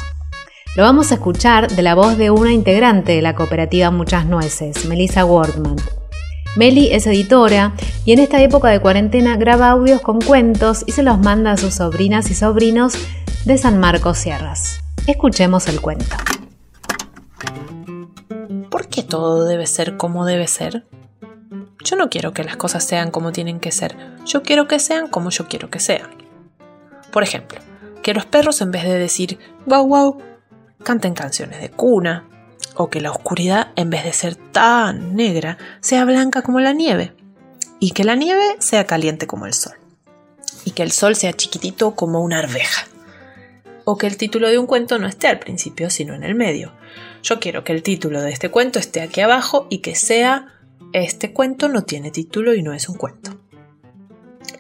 Lo 0.77 0.83
vamos 0.83 1.11
a 1.11 1.15
escuchar 1.15 1.71
de 1.71 1.83
la 1.83 1.95
voz 1.95 2.19
de 2.19 2.31
una 2.31 2.53
integrante 2.53 3.13
de 3.13 3.23
la 3.23 3.35
cooperativa 3.35 3.91
Muchas 3.91 4.27
Nueces, 4.27 4.87
Melissa 4.87 5.25
Wardman. 5.25 5.77
Meli 6.57 6.89
es 6.91 7.07
editora 7.07 7.75
y 8.07 8.13
en 8.13 8.19
esta 8.19 8.41
época 8.41 8.71
de 8.71 8.81
cuarentena 8.81 9.37
graba 9.37 9.69
audios 9.69 10.01
con 10.01 10.23
cuentos 10.23 10.85
y 10.87 10.93
se 10.93 11.03
los 11.03 11.19
manda 11.19 11.53
a 11.53 11.57
sus 11.59 11.75
sobrinas 11.75 12.31
y 12.31 12.35
sobrinos 12.35 12.95
de 13.45 13.59
San 13.59 13.79
Marcos 13.79 14.17
Sierras. 14.17 14.81
Escuchemos 15.07 15.69
el 15.69 15.83
cuento. 15.83 16.17
¿Por 18.71 18.89
qué 18.89 19.03
todo 19.03 19.45
debe 19.45 19.67
ser 19.67 19.99
como 19.99 20.25
debe 20.25 20.47
ser? 20.47 20.87
Yo 21.85 21.95
no 21.95 22.09
quiero 22.09 22.33
que 22.33 22.43
las 22.43 22.57
cosas 22.57 22.85
sean 22.85 23.11
como 23.11 23.33
tienen 23.33 23.61
que 23.61 23.71
ser, 23.71 23.95
yo 24.25 24.43
quiero 24.43 24.67
que 24.67 24.79
sean 24.79 25.09
como 25.09 25.29
yo 25.29 25.49
quiero 25.49 25.69
que 25.69 25.79
sean. 25.79 26.09
Por 27.13 27.23
ejemplo, 27.23 27.61
que 28.03 28.15
los 28.15 28.25
perros 28.25 28.63
en 28.63 28.71
vez 28.71 28.85
de 28.85 28.99
decir 28.99 29.39
guau 29.67 29.87
guau 29.87 30.19
canten 30.83 31.13
canciones 31.13 31.61
de 31.61 31.69
cuna, 31.69 32.27
o 32.75 32.91
que 32.91 33.01
la 33.01 33.11
oscuridad, 33.11 33.69
en 33.77 33.91
vez 33.91 34.05
de 34.05 34.13
ser 34.13 34.37
tan 34.37 35.17
negra, 35.17 35.59
sea 35.81 36.05
blanca 36.05 36.43
como 36.43 36.61
la 36.61 36.73
nieve, 36.73 37.15
y 37.81 37.93
que 37.93 38.05
la 38.05 38.15
nieve 38.15 38.57
sea 38.59 38.87
caliente 38.87 39.27
como 39.27 39.47
el 39.47 39.55
sol, 39.55 39.75
y 40.65 40.73
que 40.73 40.83
el 40.83 40.93
sol 40.93 41.17
sea 41.17 41.33
chiquitito 41.33 41.95
como 41.95 42.21
una 42.21 42.39
arveja, 42.39 42.87
o 43.85 43.97
que 43.97 44.07
el 44.07 44.17
título 44.17 44.49
de 44.49 44.59
un 44.59 44.67
cuento 44.67 44.99
no 44.99 45.07
esté 45.07 45.29
al 45.29 45.39
principio, 45.39 45.91
sino 45.91 46.15
en 46.15 46.25
el 46.25 46.35
medio. 46.35 46.73
Yo 47.23 47.41
quiero 47.41 47.65
que 47.65 47.73
el 47.73 47.83
título 47.83 48.21
de 48.21 48.31
este 48.31 48.51
cuento 48.51 48.79
esté 48.79 49.01
aquí 49.01 49.21
abajo 49.21 49.67
y 49.71 49.79
que 49.79 49.95
sea 49.95 50.53
este 50.93 51.33
cuento 51.33 51.69
no 51.69 51.83
tiene 51.83 52.11
título 52.11 52.55
y 52.55 52.63
no 52.63 52.73
es 52.73 52.89
un 52.89 52.97
cuento. 52.97 53.39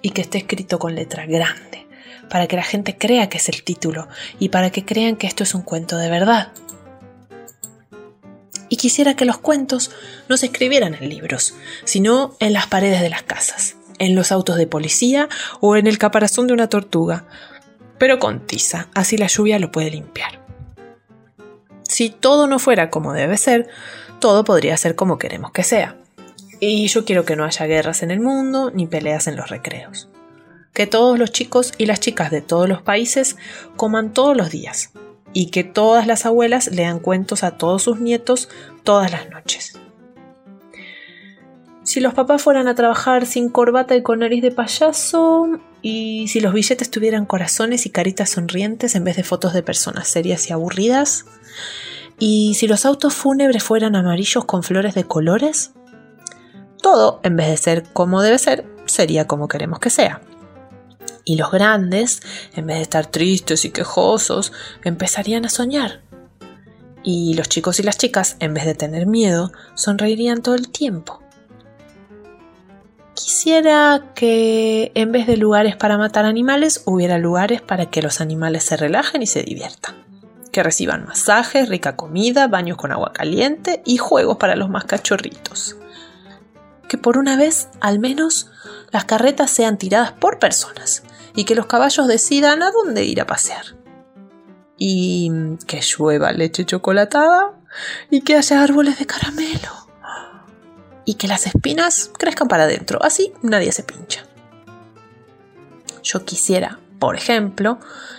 Y 0.03 0.11
que 0.11 0.23
esté 0.23 0.38
escrito 0.38 0.79
con 0.79 0.95
letra 0.95 1.26
grande 1.26 1.87
para 2.29 2.47
que 2.47 2.57
la 2.57 2.62
gente 2.62 2.97
crea 2.97 3.29
que 3.29 3.38
es 3.38 3.49
el 3.49 3.62
título 3.62 4.09
y 4.38 4.49
para 4.49 4.71
que 4.71 4.85
crean 4.85 5.17
que 5.17 5.26
esto 5.26 5.45
es 5.45 5.55
un 5.55 5.62
cuento 5.62 5.97
de 5.97 6.11
verdad. 6.11 6.53
Y 8.68 8.76
quisiera 8.76 9.14
que 9.14 9.25
los 9.25 9.38
cuentos 9.38 9.90
no 10.28 10.37
se 10.37 10.46
escribieran 10.46 10.94
en 10.94 11.08
libros, 11.08 11.54
sino 11.85 12.37
en 12.40 12.52
las 12.52 12.66
paredes 12.66 13.00
de 13.00 13.11
las 13.11 13.23
casas, 13.23 13.76
en 13.99 14.14
los 14.14 14.32
autos 14.32 14.56
de 14.56 14.66
policía 14.66 15.28
o 15.61 15.76
en 15.76 15.87
el 15.87 15.99
caparazón 15.99 16.46
de 16.46 16.54
una 16.54 16.68
tortuga, 16.68 17.26
pero 17.99 18.18
con 18.18 18.46
tiza, 18.46 18.88
así 18.94 19.16
la 19.16 19.28
lluvia 19.28 19.58
lo 19.58 19.73
puede 19.73 19.90
limpiar. 19.90 20.44
Si 21.88 22.11
todo 22.11 22.46
no 22.46 22.58
fuera 22.58 22.90
como 22.90 23.12
debe 23.12 23.38
ser, 23.38 23.68
todo 24.20 24.44
podría 24.44 24.76
ser 24.76 24.96
como 24.96 25.18
queremos 25.18 25.52
que 25.52 25.62
sea. 25.62 25.96
Y 26.58 26.88
yo 26.88 27.04
quiero 27.04 27.25
que 27.25 27.37
no 27.37 27.44
haya 27.44 27.66
guerras 27.66 28.02
en 28.02 28.11
el 28.11 28.20
mundo 28.20 28.70
ni 28.75 28.87
peleas 28.87 29.26
en 29.26 29.37
los 29.37 29.49
recreos 29.49 30.08
que 30.76 30.87
todos 30.87 31.18
los 31.18 31.32
chicos 31.32 31.73
y 31.78 31.87
las 31.87 32.00
chicas 32.00 32.30
de 32.30 32.42
todos 32.42 32.68
los 32.68 32.82
países 32.82 33.38
coman 33.76 34.12
todos 34.12 34.37
los 34.37 34.50
días 34.50 34.90
y 35.37 35.50
que 35.50 35.64
todas 35.64 36.07
las 36.07 36.25
abuelas 36.25 36.69
lean 36.69 36.99
cuentos 36.99 37.45
a 37.45 37.59
todos 37.59 37.83
sus 37.83 38.00
nietos 38.00 38.49
todas 38.85 39.12
las 39.12 39.28
noches. 39.28 39.78
Si 41.83 42.00
los 42.00 42.14
papás 42.14 42.40
fueran 42.40 42.69
a 42.69 42.75
trabajar 42.75 43.26
sin 43.26 43.50
corbata 43.50 43.95
y 43.95 44.02
con 44.02 44.21
nariz 44.21 44.40
de 44.40 44.50
payaso, 44.50 45.61
y 45.83 46.26
si 46.28 46.40
los 46.40 46.55
billetes 46.55 46.90
tuvieran 46.90 47.26
corazones 47.26 47.85
y 47.85 47.90
caritas 47.90 48.31
sonrientes 48.31 48.95
en 48.95 49.05
vez 49.05 49.16
de 49.16 49.25
fotos 49.25 49.52
de 49.52 49.62
personas 49.62 50.08
serias 50.08 50.49
y 50.49 50.54
aburridas, 50.54 51.26
y 52.19 52.54
si 52.54 52.67
los 52.67 52.87
autos 52.87 53.13
fúnebres 53.13 53.63
fueran 53.63 53.95
amarillos 53.95 54.47
con 54.47 54.63
flores 54.63 54.95
de 54.95 55.04
colores, 55.04 55.73
todo, 56.80 57.21
en 57.25 57.37
vez 57.37 57.49
de 57.49 57.58
ser 57.58 57.82
como 57.93 58.23
debe 58.23 58.39
ser, 58.39 58.65
sería 58.87 59.26
como 59.26 59.49
queremos 59.49 59.80
que 59.80 59.91
sea. 59.91 60.23
Y 61.28 61.34
los 61.34 61.50
grandes, 61.50 62.23
en 62.54 62.69
vez 62.69 62.76
de 62.76 62.82
estar 62.84 63.06
tristes 63.06 63.65
y 63.65 63.71
quejosos, 63.71 64.52
empezarían 64.84 65.45
a 65.45 65.49
soñar. 65.49 66.00
Y 67.02 67.34
los 67.34 67.49
chicos 67.49 67.80
y 67.80 67.82
las 67.82 67.99
chicas, 67.99 68.36
en 68.39 68.54
vez 68.54 68.65
de 68.65 68.76
tener 68.76 69.06
miedo, 69.06 69.50
sonreirían 69.75 70.41
todo 70.41 70.54
el 70.54 70.69
tiempo. 70.69 71.21
Quisiera 73.15 74.12
que 74.15 74.93
en 74.95 75.10
vez 75.10 75.26
de 75.26 75.36
lugares 75.36 75.75
para 75.75 75.99
matar 75.99 76.26
animales, 76.26 76.82
hubiera 76.84 77.19
lugares 77.19 77.60
para 77.60 77.86
que 77.86 78.02
los 78.02 78.21
animales 78.21 78.62
se 78.62 78.76
relajen 78.76 79.21
y 79.21 79.26
se 79.26 79.43
diviertan. 79.43 79.97
Que 80.52 80.62
reciban 80.62 81.06
masajes, 81.06 81.69
rica 81.69 81.97
comida, 81.97 82.47
baños 82.47 82.76
con 82.76 82.93
agua 82.93 83.12
caliente 83.12 83.82
y 83.84 83.97
juegos 83.97 84.36
para 84.36 84.54
los 84.54 84.71
más 84.71 84.84
cachorritos. 84.84 85.76
Que 86.89 86.99
por 86.99 87.19
una 87.19 87.36
vez, 87.36 87.67
al 87.80 87.99
menos, 87.99 88.49
las 88.93 89.06
carretas 89.06 89.50
sean 89.50 89.76
tiradas 89.76 90.12
por 90.12 90.39
personas 90.39 91.02
y 91.36 91.44
que 91.44 91.54
los 91.54 91.66
caballos 91.66 92.08
decidan 92.08 92.62
a 92.62 92.72
dónde 92.72 93.04
ir 93.04 93.20
a 93.20 93.26
pasear. 93.26 93.76
Y 94.78 95.30
que 95.66 95.80
llueva 95.82 96.32
leche 96.32 96.64
chocolatada 96.64 97.52
y 98.10 98.22
que 98.22 98.36
haya 98.36 98.62
árboles 98.62 98.99
de 98.99 99.06
caramelo. 99.06 99.70
Y 101.04 101.14
que 101.14 101.28
las 101.28 101.46
espinas 101.46 102.10
crezcan 102.18 102.49
para 102.49 102.64
adentro, 102.64 102.99
así 103.02 103.32
nadie 103.42 103.70
se 103.70 103.84
pincha. 103.84 104.25
Yo 106.02 106.25
quisiera, 106.25 106.80
por 106.99 107.16
ejemplo, 107.16 107.78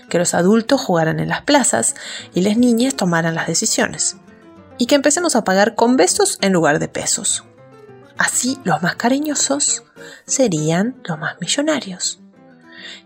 que 0.10 0.19
los 0.19 0.34
adultos 0.34 0.80
jugaran 0.80 1.19
en 1.19 1.30
las 1.30 1.41
plazas 1.41 1.95
y 2.34 2.41
las 2.41 2.56
niñas 2.56 2.95
tomaran 2.95 3.36
las 3.36 3.47
decisiones. 3.47 4.17
Y 4.77 4.86
que 4.86 4.95
empecemos 4.95 5.36
a 5.36 5.43
pagar 5.43 5.73
con 5.73 5.97
besos 5.97 6.38
en 6.41 6.53
lugar 6.53 6.77
de 6.80 6.88
pesos. 6.88 7.43
Así 8.17 8.60
los 8.63 8.82
más 8.84 8.95
cariñosos 8.95 9.84
serían 10.25 11.01
los 11.03 11.19
más 11.19 11.39
millonarios 11.41 12.19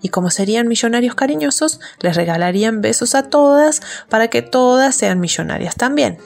y 0.01 0.09
como 0.09 0.29
serían 0.29 0.67
millonarios 0.67 1.15
cariñosos, 1.15 1.79
les 1.99 2.15
regalarían 2.15 2.81
besos 2.81 3.15
a 3.15 3.29
todas 3.29 3.81
para 4.09 4.27
que 4.29 4.41
todas 4.41 4.95
sean 4.95 5.19
millonarias 5.19 5.75
también. 5.75 6.17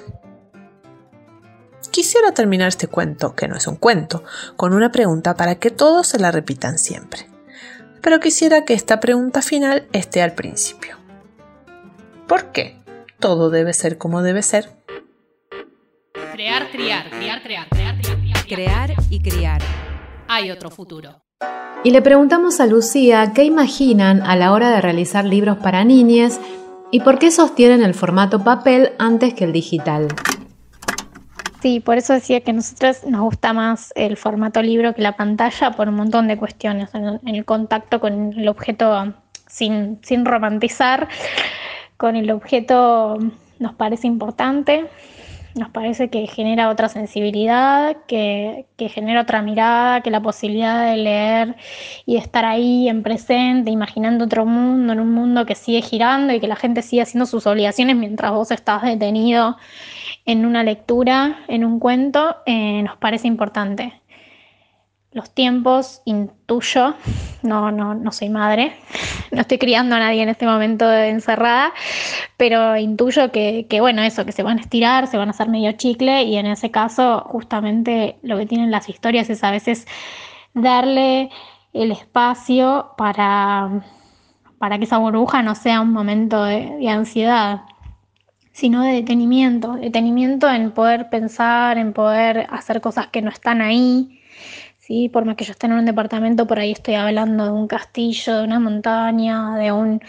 Quisiera 1.92 2.34
terminar 2.34 2.68
este 2.68 2.88
cuento, 2.88 3.36
que 3.36 3.48
no 3.48 3.56
es 3.56 3.68
un 3.68 3.78
cuento, 3.78 4.24
con 4.58 4.74
una 4.74 4.92
pregunta 4.92 5.36
para 5.36 5.56
que 5.56 5.72
todos 5.72 6.08
se 6.08 6.20
la 6.20 6.32
repitan 6.32 6.78
siempre. 6.78 7.28
Pero 8.02 8.20
quisiera 8.20 8.66
que 8.66 8.74
esta 8.74 9.00
pregunta 9.00 9.42
final 9.42 9.88
esté 9.94 10.22
al 10.22 10.34
principio. 10.34 10.98
¿Por 12.28 12.52
qué 12.52 12.78
todo 13.20 13.50
debe 13.50 13.74
ser 13.74 13.98
como 13.98 14.22
debe 14.22 14.42
ser? 14.42 14.76
Crear, 16.34 16.70
criar, 16.70 17.10
criar, 17.12 17.42
crear, 17.42 17.70
crear, 17.70 18.02
crear, 18.02 18.46
crear 18.48 18.94
y 19.10 19.22
criar. 19.22 19.62
Hay 20.28 20.52
otro 20.52 20.70
futuro. 20.70 21.25
Y 21.86 21.92
le 21.92 22.02
preguntamos 22.02 22.60
a 22.60 22.66
Lucía 22.66 23.32
qué 23.36 23.44
imaginan 23.44 24.24
a 24.24 24.36
la 24.36 24.54
hora 24.54 24.72
de 24.72 24.82
realizar 24.82 25.24
libros 25.24 25.58
para 25.58 25.84
niñas 25.84 26.42
y 26.90 27.02
por 27.02 27.20
qué 27.20 27.30
sostienen 27.30 27.84
el 27.84 27.94
formato 27.94 28.44
papel 28.44 28.94
antes 28.98 29.36
que 29.36 29.44
el 29.44 29.54
digital. 29.54 30.08
Sí, 31.62 31.80
por 31.80 32.00
eso 32.00 32.14
decía 32.14 32.42
que 32.42 32.50
a 32.50 32.54
nosotros 32.56 33.04
nos 33.06 33.22
gusta 33.22 33.54
más 33.54 33.94
el 33.96 34.18
formato 34.18 34.64
libro 34.64 34.96
que 34.96 35.04
la 35.04 35.16
pantalla 35.16 35.72
por 35.74 35.88
un 35.88 35.94
montón 35.94 36.28
de 36.28 36.38
cuestiones, 36.40 36.90
en 36.96 37.20
el 37.24 37.46
contacto 37.46 38.00
con 38.00 38.34
el 38.34 38.48
objeto 38.48 39.14
sin, 39.48 40.00
sin 40.02 40.26
romantizar, 40.26 41.08
con 41.98 42.16
el 42.16 42.32
objeto 42.32 43.20
nos 43.60 43.76
parece 43.76 44.08
importante, 44.08 44.90
nos 45.56 45.70
parece 45.70 46.10
que 46.10 46.28
genera 46.28 46.70
otra 46.70 46.90
sensibilidad, 46.90 47.96
que, 48.08 48.66
genera 48.78 49.22
otra 49.22 49.42
mirada, 49.42 50.02
que 50.02 50.12
la 50.12 50.22
posibilidad 50.22 50.86
de 50.86 50.98
leer 50.98 51.56
y 52.06 52.18
estar 52.18 52.44
ahí 52.46 52.90
en 52.90 53.04
presente, 53.04 53.72
imaginando 53.72 54.26
otro 54.26 54.46
mundo, 54.46 54.94
en 54.94 55.00
un 55.00 55.14
mundo 55.14 55.46
que 55.46 55.56
sigue 55.56 55.82
girando 55.82 56.34
y 56.34 56.42
que 56.42 56.48
la 56.48 56.58
gente 56.58 56.82
sigue 56.82 57.02
haciendo 57.02 57.26
sus 57.26 57.48
obligaciones 57.48 57.96
mientras 57.96 58.32
vos 58.32 58.52
estás 58.52 58.84
detenido 58.84 59.58
en 60.26 60.46
una 60.46 60.64
lectura, 60.64 61.40
en 61.48 61.64
un 61.64 61.80
cuento, 61.80 62.38
eh, 62.46 62.84
nos 62.84 62.98
parece 62.98 63.28
importante 63.28 63.94
los 65.16 65.32
tiempos, 65.32 66.02
intuyo, 66.04 66.94
no, 67.42 67.72
no, 67.72 67.96
no 67.96 68.12
soy 68.12 68.28
madre, 68.28 68.76
no 69.32 69.42
estoy 69.42 69.58
criando 69.58 69.96
a 69.96 70.00
nadie 70.00 70.22
en 70.22 70.28
este 70.28 70.46
momento 70.46 70.92
encerrada, 70.92 71.72
pero 72.36 72.76
intuyo 72.76 73.32
que, 73.32 73.66
que, 73.70 73.80
bueno, 73.80 74.04
eso, 74.04 74.26
que 74.26 74.34
se 74.34 74.44
van 74.44 74.58
a 74.58 74.62
estirar, 74.62 75.08
se 75.08 75.18
van 75.18 75.30
a 75.30 75.32
hacer 75.32 75.48
medio 75.48 75.72
chicle 75.72 76.24
y 76.24 76.36
en 76.36 76.48
ese 76.48 76.70
caso 76.70 77.22
justamente 77.30 78.18
lo 78.24 78.38
que 78.38 78.46
tienen 78.46 78.72
las 78.72 78.90
historias 78.90 79.30
es 79.30 79.42
a 79.46 79.52
veces 79.52 79.88
darle 80.54 81.30
el 81.72 81.94
espacio 81.94 82.92
para, 82.98 83.86
para 84.58 84.78
que 84.78 84.84
esa 84.84 84.98
burbuja 84.98 85.42
no 85.42 85.56
sea 85.56 85.80
un 85.80 85.94
momento 85.94 86.44
de 86.44 86.90
ansiedad 86.90 87.62
sino 88.56 88.84
de 88.84 88.94
detenimiento, 88.94 89.74
detenimiento 89.74 90.50
en 90.50 90.72
poder 90.72 91.10
pensar, 91.10 91.78
en 91.78 91.92
poder 91.92 92.48
hacer 92.50 92.80
cosas 92.80 93.08
que 93.08 93.22
no 93.22 93.30
están 93.30 93.62
ahí, 93.62 94.22
¿sí? 94.86 95.10
Por 95.10 95.26
más 95.26 95.36
que 95.36 95.46
yo 95.46 95.52
esté 95.52 95.66
en 95.68 95.74
un 95.74 95.86
departamento, 95.86 96.46
por 96.48 96.60
ahí 96.60 96.72
estoy 96.72 96.96
hablando 96.96 97.46
de 97.46 97.52
un 97.52 97.68
castillo, 97.68 98.38
de 98.38 98.44
una 98.44 98.60
montaña, 98.60 99.56
de 99.56 99.72
un, 99.72 100.02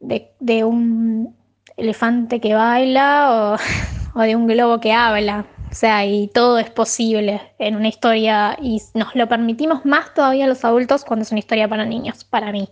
de, 0.00 0.64
un 0.64 1.36
elefante 1.76 2.40
que 2.40 2.54
baila 2.54 3.58
o, 4.14 4.20
de 4.20 4.36
un 4.36 4.46
globo 4.46 4.80
que 4.80 4.92
habla. 4.92 5.46
O 5.70 5.74
sea, 5.74 6.06
y 6.06 6.28
todo 6.28 6.58
es 6.58 6.70
posible 6.70 7.42
en 7.58 7.76
una 7.76 7.88
historia 7.88 8.56
y 8.62 8.80
nos 8.94 9.14
lo 9.14 9.28
permitimos 9.28 9.84
más 9.84 10.14
todavía 10.14 10.46
los 10.46 10.64
adultos 10.64 11.04
cuando 11.04 11.24
es 11.24 11.30
una 11.30 11.40
historia 11.40 11.68
para 11.68 11.84
niños, 11.84 12.24
para 12.24 12.50
mí. 12.52 12.70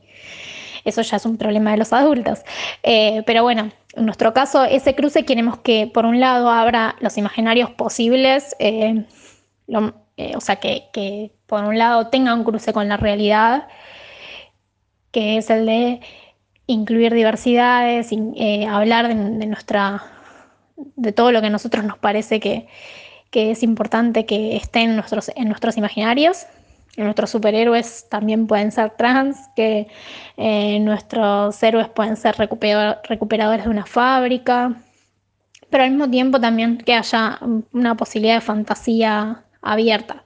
eso 0.87 1.03
ya 1.03 1.19
es 1.19 1.27
un 1.27 1.37
problema 1.37 1.73
de 1.73 1.77
los 1.77 1.93
adultos. 1.93 2.41
Eh, 2.83 3.23
pero 3.27 3.43
bueno, 3.43 3.71
en 3.95 4.07
nuestro 4.07 4.33
caso, 4.33 4.65
ese 4.65 4.95
cruce 4.95 5.27
queremos 5.27 5.59
que 5.59 5.91
por 5.93 6.07
un 6.07 6.21
lado 6.21 6.51
abra 6.51 6.97
los 7.01 7.19
imaginarios 7.19 7.71
posibles, 7.73 8.57
eh, 8.59 9.05
o 10.17 10.41
sea, 10.41 10.57
que, 10.57 11.33
por 11.47 11.65
un 11.65 11.79
lado 11.79 12.09
tenga 12.09 12.35
un 12.35 12.45
cruce 12.45 12.73
con 12.73 12.89
la 12.89 12.97
realidad, 12.97 13.69
que 15.13 15.39
es 15.39 15.51
el 15.51 15.67
de 15.67 16.01
incluir 16.67 17.15
diversidades, 17.15 18.11
hablar 18.69 19.09
de, 19.09 19.15
nuestra 19.47 20.03
de 20.77 21.13
todo 21.13 21.33
lo 21.33 21.41
que 21.41 21.47
a 21.47 21.51
nosotros 21.51 21.85
nos 21.85 21.99
parece 21.99 22.41
que, 22.41 22.69
es 23.33 23.63
importante 23.63 24.25
que 24.25 24.57
esté 24.57 24.81
en 24.81 24.97
nuestros, 24.97 25.31
en 25.37 25.49
nuestros 25.49 25.77
imaginarios. 25.77 26.47
Nuestros 26.97 27.29
superhéroes 27.29 28.09
también 28.09 28.47
pueden 28.47 28.73
ser 28.73 28.93
trans, 28.97 29.37
que 29.55 29.89
eh, 30.39 30.81
nuestros 30.81 31.63
héroes 31.63 31.89
pueden 31.91 32.17
ser 32.17 32.35
recuperadores 32.39 33.65
de 33.65 33.71
una 33.71 33.85
fábrica, 33.85 34.75
pero 35.69 35.85
al 35.85 35.91
mismo 35.91 36.09
tiempo 36.09 36.41
también 36.41 36.79
que 36.79 36.95
haya 36.95 37.39
una 37.73 37.95
posibilidad 37.97 38.37
de 38.37 38.41
fantasía 38.41 39.45
abierta. 39.63 40.25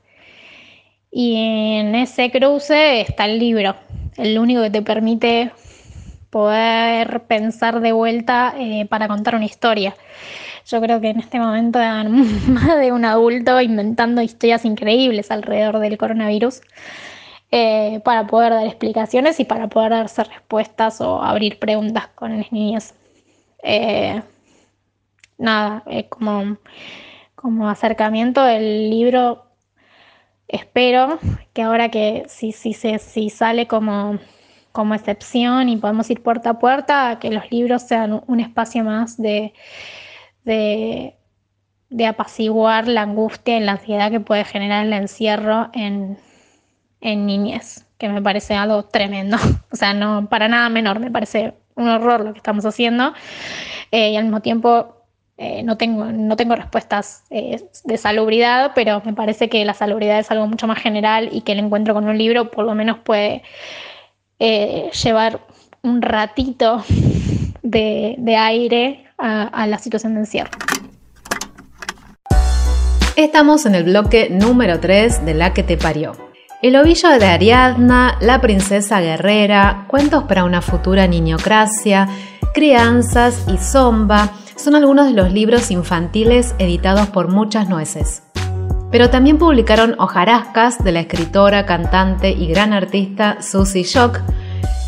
Y 1.11 1.37
en 1.79 1.95
ese 1.95 2.31
cruce 2.31 3.01
está 3.01 3.25
el 3.25 3.39
libro, 3.39 3.75
el 4.17 4.39
único 4.39 4.63
que 4.63 4.71
te 4.71 4.83
permite 4.83 5.53
poder 6.31 7.25
pensar 7.25 7.81
de 7.81 7.93
vuelta 7.93 8.55
eh, 8.57 8.87
para 8.89 9.09
contar 9.09 9.35
una 9.35 9.45
historia. 9.45 9.97
Yo 10.67 10.81
creo 10.81 11.01
que 11.01 11.09
en 11.11 11.19
este 11.19 11.41
momento 11.41 11.81
hay 11.81 12.07
más 12.49 12.79
de 12.79 12.93
un 12.93 13.05
adulto 13.05 13.61
inventando 13.61 14.23
historias 14.23 14.65
increíbles 14.65 15.33
alrededor 15.33 15.81
del 15.81 15.99
coronavirus 15.99 16.61
eh, 17.51 18.01
para 18.05 18.29
poder 18.29 18.53
dar 18.53 18.67
explicaciones 18.67 19.41
y 19.41 19.45
para 19.45 19.67
poder 19.69 19.91
darse 19.91 20.23
respuestas 20.23 21.01
o 21.01 21.21
abrir 21.21 21.59
preguntas 21.59 22.07
con 22.15 22.39
las 22.39 22.53
niñas. 22.53 22.95
Eh, 23.65 24.23
nada, 25.39 25.83
como, 26.09 26.57
como 27.41 27.71
acercamiento 27.71 28.45
del 28.45 28.91
libro, 28.91 29.47
espero 30.47 31.19
que 31.55 31.63
ahora 31.63 31.89
que 31.91 32.25
si, 32.29 32.53
si, 32.53 32.75
si 32.75 33.31
sale 33.31 33.67
como 33.67 34.19
como 34.73 34.95
excepción 34.95 35.69
y 35.69 35.77
podemos 35.77 36.09
ir 36.11 36.23
puerta 36.23 36.51
a 36.51 36.59
puerta, 36.59 37.19
que 37.21 37.31
los 37.31 37.51
libros 37.51 37.83
sean 37.83 38.23
un 38.27 38.41
espacio 38.41 38.85
más 38.85 39.17
de, 39.17 39.53
de, 40.45 41.17
apaciguar 42.07 42.87
la 42.87 43.03
angustia 43.03 43.57
y 43.57 43.61
la 43.61 43.73
ansiedad 43.73 44.11
que 44.11 44.21
puede 44.21 44.45
generar 44.45 44.87
el 44.87 44.93
encierro 44.93 45.71
en, 45.73 46.19
en 47.01 47.27
niñez, 47.27 47.85
que 47.99 48.09
me 48.09 48.23
parece 48.23 48.55
algo 48.55 48.85
tremendo. 48.85 49.37
O 49.73 49.77
sea, 49.77 49.95
no 49.95 50.29
para 50.29 50.47
nada 50.47 50.69
menor, 50.69 51.01
me 51.01 51.11
parece 51.11 51.55
un 51.75 51.89
horror 51.89 52.25
lo 52.25 52.33
que 52.33 52.39
estamos 52.39 52.65
haciendo. 52.65 53.13
Eh, 53.91 54.11
y 54.11 54.17
al 54.17 54.25
mismo 54.25 54.41
tiempo 54.41 55.00
eh, 55.43 55.63
no, 55.63 55.79
tengo, 55.79 56.05
no 56.05 56.37
tengo 56.37 56.55
respuestas 56.55 57.25
eh, 57.31 57.63
de 57.85 57.97
salubridad, 57.97 58.73
pero 58.75 59.01
me 59.07 59.15
parece 59.15 59.49
que 59.49 59.65
la 59.65 59.73
salubridad 59.73 60.19
es 60.19 60.31
algo 60.31 60.47
mucho 60.47 60.67
más 60.67 60.79
general 60.79 61.31
y 61.33 61.41
que 61.41 61.53
el 61.53 61.61
encuentro 61.61 61.95
con 61.95 62.07
un 62.07 62.19
libro 62.19 62.51
por 62.51 62.67
lo 62.67 62.75
menos 62.75 62.99
puede 62.99 63.43
llevar 64.39 65.41
un 65.83 66.03
ratito 66.03 66.85
de, 67.63 68.37
aire 68.37 69.07
a, 69.19 69.67
la 69.67 69.79
situación 69.79 70.15
de 70.15 70.21
encierro. 70.21 70.51
Estamos 73.17 73.67
en 73.67 73.75
el 73.75 73.85
bloque 73.85 74.29
número 74.31 74.81
3 74.81 75.25
de 75.25 75.35
La 75.35 75.53
que 75.53 75.63
te 75.63 75.77
parió. 75.77 76.13
El 76.63 76.77
ovillo 76.77 77.09
de 77.19 77.27
Ariadna, 77.27 78.19
La 78.21 78.41
princesa 78.41 79.01
guerrera, 79.01 79.87
Cuentos 79.89 80.25
para 80.25 80.45
una 80.45 80.61
futura 80.61 81.07
niñocracia, 81.07 82.09
Crianzas 82.53 83.47
y 83.49 83.57
Zomba 83.57 84.31
son 84.61 84.75
algunos 84.75 85.07
de 85.07 85.13
los 85.13 85.33
libros 85.33 85.71
infantiles 85.71 86.55
editados 86.59 87.09
por 87.09 87.29
muchas 87.29 87.69
nueces. 87.69 88.23
Pero 88.91 89.11
también 89.11 89.39
publicaron 89.39 89.95
hojarascas 89.99 90.83
de 90.83 90.93
la 90.93 91.01
escritora, 91.01 91.65
cantante 91.65 92.31
y 92.31 92.47
gran 92.49 92.73
artista 92.73 93.41
Susie 93.41 93.85
Shock, 93.85 94.21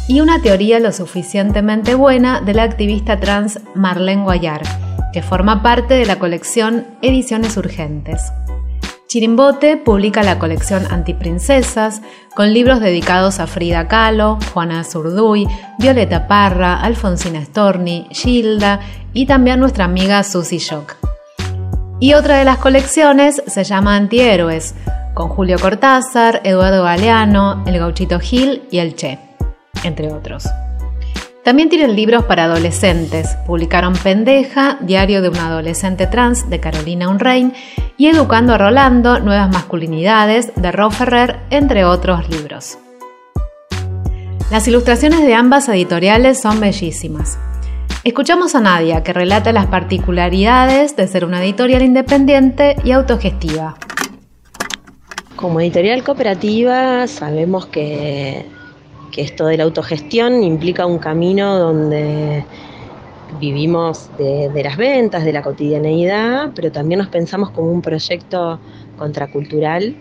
y 0.09 0.21
una 0.21 0.43
teoría 0.43 0.81
lo 0.81 0.93
suficientemente 0.93 1.95
buena 1.95 2.41
de 2.41 2.55
la 2.55 2.65
activista 2.65 3.21
trans 3.21 3.61
Marlene 3.75 4.25
Guayar, 4.25 4.63
que 5.13 5.23
forma 5.23 5.63
parte 5.63 5.95
de 5.95 6.07
la 6.07 6.19
colección 6.19 6.87
Ediciones 7.01 7.57
Urgentes. 7.57 8.33
Chirimbote 9.13 9.77
publica 9.77 10.23
la 10.23 10.39
colección 10.39 10.87
Antiprincesas, 10.91 12.01
con 12.35 12.55
libros 12.55 12.81
dedicados 12.81 13.41
a 13.41 13.47
Frida 13.47 13.87
Kahlo, 13.87 14.39
Juana 14.55 14.85
Zurduy, 14.85 15.47
Violeta 15.79 16.27
Parra, 16.27 16.81
Alfonsina 16.81 17.45
Storni, 17.45 18.07
Gilda 18.11 18.81
y 19.13 19.27
también 19.27 19.61
nuestra 19.61 19.85
amiga 19.85 20.23
Susie 20.25 20.59
Shock. 20.59 20.97
Y 22.01 22.15
otra 22.15 22.39
de 22.39 22.47
las 22.47 22.57
colecciones 22.57 23.43
se 23.47 23.65
llama 23.65 23.97
Antihéroes, 23.97 24.75
con 25.13 25.29
Julio 25.29 25.59
Cortázar, 25.59 26.41
Eduardo 26.43 26.83
Galeano, 26.83 27.65
El 27.67 27.79
Gauchito 27.79 28.19
Gil 28.19 28.63
y 28.71 28.79
El 28.79 28.95
Che 28.95 29.19
entre 29.85 30.11
otros. 30.11 30.49
También 31.45 31.69
tienen 31.69 31.97
libros 31.97 32.25
para 32.25 32.45
adolescentes. 32.45 33.37
Publicaron 33.47 33.95
Pendeja, 33.95 34.79
Diario 34.81 35.23
de 35.23 35.29
un 35.29 35.39
adolescente 35.39 36.07
trans 36.07 36.49
de 36.49 36.61
Carolina 36.61 37.09
Unrein 37.09 37.53
y 37.97 38.07
Educando 38.07 38.55
a 38.55 38.59
Rolando, 38.59 39.19
Nuevas 39.19 39.51
Masculinidades 39.51 40.53
de 40.55 40.71
Ro 40.71 40.93
Ferrer, 40.93 41.41
entre 41.51 41.85
otros 41.85 42.29
libros. 42.29 42.79
Las 44.53 44.69
ilustraciones 44.69 45.23
de 45.23 45.35
ambas 45.35 45.69
editoriales 45.69 46.41
son 46.41 46.61
bellísimas. 46.61 47.39
Escuchamos 48.05 48.55
a 48.55 48.61
Nadia, 48.61 49.03
que 49.03 49.13
relata 49.13 49.53
las 49.53 49.67
particularidades 49.67 50.95
de 50.95 51.09
ser 51.09 51.25
una 51.25 51.43
editorial 51.43 51.83
independiente 51.83 52.77
y 52.85 52.93
autogestiva. 52.93 53.75
Como 55.35 55.61
editorial 55.61 56.05
cooperativa 56.05 57.09
sabemos 57.09 57.67
que 57.67 58.47
que 59.13 59.23
esto 59.23 59.47
de 59.47 59.59
la 59.59 59.65
autogestión 59.65 60.43
implica 60.43 60.87
un 60.87 60.99
camino 60.99 61.59
donde 61.59 62.45
vivimos 63.39 64.11
de, 64.19 64.51
las 64.63 64.77
ventas, 64.77 65.25
de 65.25 65.33
la 65.33 65.43
cotidianeidad, 65.43 66.51
pero 66.55 66.73
también 66.73 66.99
nos 66.99 67.09
pensamos 67.09 67.51
como 67.51 67.71
un 67.71 67.83
proyecto 67.83 68.59
contracultural, 68.99 69.95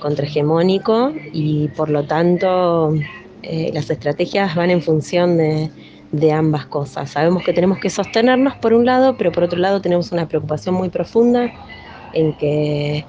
contrahegemónico 0.00 1.12
y 1.32 1.68
por 1.68 1.90
lo 1.90 2.04
tanto 2.04 2.94
eh, 3.42 3.70
las 3.72 3.90
estrategias 3.90 4.54
van 4.54 4.70
en 4.70 4.82
función 4.82 5.38
de, 5.38 5.70
de 6.12 6.32
ambas 6.32 6.66
cosas. 6.66 7.10
Sabemos 7.10 7.42
que 7.42 7.52
tenemos 7.52 7.78
que 7.78 7.88
sostenernos 7.88 8.54
por 8.56 8.74
un 8.74 8.84
lado, 8.84 9.16
pero 9.16 9.32
por 9.32 9.44
otro 9.44 9.58
lado 9.58 9.80
tenemos 9.80 10.12
una 10.12 10.28
preocupación 10.28 10.74
muy 10.74 10.90
profunda 10.90 11.50
en 12.12 12.36
que 12.36 13.04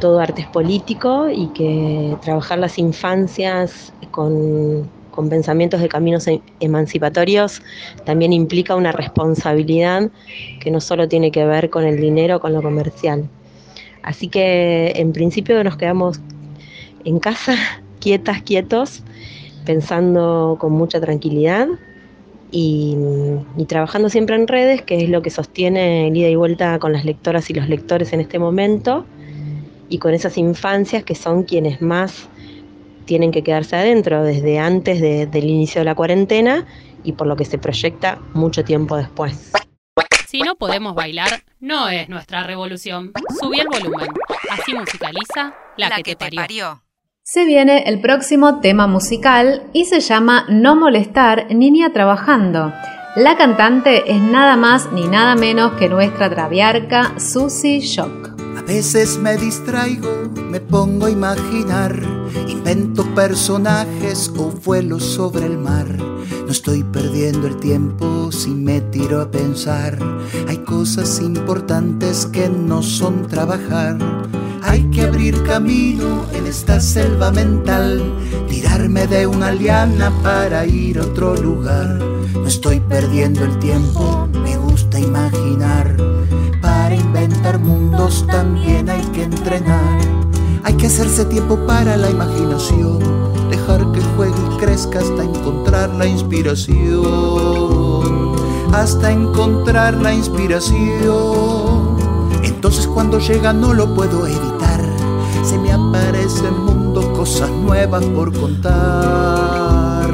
todo 0.00 0.20
arte 0.20 0.42
es 0.42 0.48
político 0.48 1.28
y 1.30 1.48
que 1.48 2.16
trabajar 2.22 2.58
las 2.58 2.78
infancias 2.78 3.92
con, 4.10 4.88
pensamientos 5.30 5.80
de 5.80 5.88
caminos 5.88 6.28
e, 6.28 6.42
emancipatorios 6.60 7.62
también 8.04 8.34
implica 8.34 8.76
una 8.76 8.92
responsabilidad 8.92 10.10
que 10.60 10.70
no 10.70 10.78
solo 10.78 11.08
tiene 11.08 11.30
que 11.30 11.46
ver 11.46 11.70
con 11.70 11.84
el 11.84 11.98
dinero, 11.98 12.38
con 12.38 12.52
lo 12.52 12.60
comercial. 12.60 13.26
Así 14.02 14.28
que 14.28 14.92
en 14.96 15.12
principio 15.12 15.64
nos 15.64 15.78
quedamos 15.78 16.20
en 17.04 17.18
casa, 17.18 17.56
quietas, 18.00 18.42
quietos, 18.42 19.02
pensando 19.64 20.58
con 20.60 20.72
mucha 20.72 21.00
tranquilidad 21.00 21.66
y, 22.50 22.96
y, 23.56 23.64
trabajando 23.64 24.10
siempre 24.10 24.36
en 24.36 24.46
redes, 24.46 24.82
que 24.82 25.02
es 25.02 25.08
lo 25.08 25.22
que 25.22 25.30
sostiene 25.30 26.08
el 26.08 26.16
ida 26.16 26.28
y 26.28 26.36
vuelta 26.36 26.78
con 26.78 26.92
las 26.92 27.04
lectoras 27.04 27.50
y 27.50 27.54
los 27.54 27.68
lectores 27.68 28.12
en 28.12 28.20
este 28.20 28.38
momento 28.38 29.06
y 29.88 29.98
con 29.98 30.14
esas 30.14 30.36
infancias 30.38 31.04
que 31.04 31.14
son 31.14 31.44
quienes 31.44 31.80
más 31.82 32.28
tienen 33.04 33.30
que 33.30 33.42
quedarse 33.42 33.76
adentro 33.76 34.22
desde 34.22 34.58
antes 34.58 35.00
del 35.00 35.44
inicio 35.44 35.80
de 35.80 35.84
la 35.84 35.94
cuarentena 35.94 36.66
y 37.04 37.12
por 37.12 37.26
lo 37.26 37.36
que 37.36 37.44
se 37.44 37.56
proyecta 37.56 38.18
mucho 38.34 38.64
tiempo 38.64 38.96
después. 38.96 39.52
Si 40.28 40.40
no 40.40 40.56
podemos 40.56 40.94
bailar, 40.94 41.44
no 41.60 41.88
es 41.88 42.08
nuestra 42.08 42.42
revolución. 42.42 43.12
Subí 43.40 43.60
el 43.60 43.68
volumen. 43.68 44.08
Así 44.50 44.74
musicaliza 44.74 45.54
la, 45.76 45.90
que, 46.02 46.16
te 46.16 46.30
parió. 46.30 46.82
Se 47.22 47.44
viene 47.44 47.84
el 47.86 48.00
próximo 48.00 48.60
tema 48.60 48.86
musical 48.86 49.62
y 49.72 49.84
se 49.84 50.00
llama 50.00 50.44
No 50.48 50.76
molestar, 50.76 51.46
niña 51.54 51.92
trabajando. 51.92 52.72
La 53.14 53.36
cantante 53.36 54.12
es 54.12 54.20
nada 54.20 54.56
más 54.56 54.92
ni 54.92 55.06
nada 55.06 55.36
menos 55.36 55.72
que 55.74 55.88
nuestra 55.88 56.28
traviarca 56.28 57.18
Susie 57.18 57.80
Shock. 57.80 58.35
Veces 58.66 59.16
me 59.18 59.36
distraigo, 59.36 60.28
me 60.34 60.60
pongo 60.60 61.06
a 61.06 61.10
imaginar, 61.10 62.02
invento 62.48 63.04
personajes 63.14 64.30
o 64.36 64.50
vuelo 64.50 64.98
sobre 64.98 65.46
el 65.46 65.56
mar. 65.56 65.86
No 66.46 66.50
estoy 66.50 66.82
perdiendo 66.82 67.46
el 67.46 67.56
tiempo 67.58 68.30
si 68.32 68.50
me 68.50 68.80
tiro 68.80 69.20
a 69.20 69.30
pensar. 69.30 69.98
Hay 70.48 70.58
cosas 70.58 71.20
importantes 71.20 72.26
que 72.26 72.48
no 72.48 72.82
son 72.82 73.28
trabajar 73.28 73.98
Hay 74.62 74.82
que 74.90 75.02
abrir 75.02 75.40
camino 75.44 76.26
en 76.32 76.46
esta 76.46 76.80
selva 76.80 77.30
mental, 77.30 78.02
tirarme 78.48 79.06
de 79.06 79.28
una 79.28 79.52
liana 79.52 80.12
para 80.24 80.66
ir 80.66 80.98
a 80.98 81.02
otro 81.02 81.36
lugar. 81.36 82.00
No 82.34 82.46
estoy 82.46 82.80
perdiendo 82.80 83.44
el 83.44 83.58
tiempo, 83.60 84.28
imaginar. 85.00 85.96
Para 86.60 86.94
inventar 86.94 87.58
mundos 87.58 88.26
también 88.26 88.88
hay 88.90 89.02
que 89.06 89.24
entrenar. 89.24 90.00
Hay 90.64 90.74
que 90.74 90.86
hacerse 90.86 91.24
tiempo 91.26 91.56
para 91.66 91.96
la 91.96 92.10
imaginación, 92.10 92.98
dejar 93.50 93.92
que 93.92 94.00
juegue 94.16 94.34
y 94.52 94.56
crezca 94.58 94.98
hasta 94.98 95.22
encontrar 95.22 95.90
la 95.90 96.06
inspiración. 96.06 96.66
Hasta 98.72 99.12
encontrar 99.12 99.94
la 99.94 100.12
inspiración. 100.12 101.96
Entonces 102.42 102.86
cuando 102.88 103.18
llega 103.18 103.52
no 103.52 103.74
lo 103.74 103.94
puedo 103.94 104.26
evitar. 104.26 104.80
Se 105.44 105.56
me 105.58 105.72
aparece 105.72 106.48
el 106.48 106.56
mundo, 106.56 107.12
cosas 107.12 107.50
nuevas 107.50 108.04
por 108.06 108.32
contar. 108.32 110.10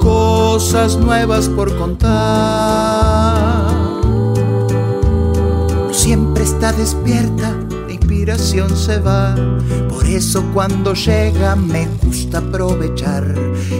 Cosas 0.00 0.96
nuevas 0.96 1.48
por 1.48 1.76
contar. 1.76 2.91
Está 6.42 6.72
despierta, 6.72 7.56
la 7.86 7.92
inspiración 7.92 8.76
se 8.76 8.98
va. 8.98 9.34
Por 9.88 10.06
eso 10.06 10.44
cuando 10.52 10.94
llega 10.94 11.54
me 11.54 11.86
gusta 12.02 12.38
aprovechar. 12.38 13.34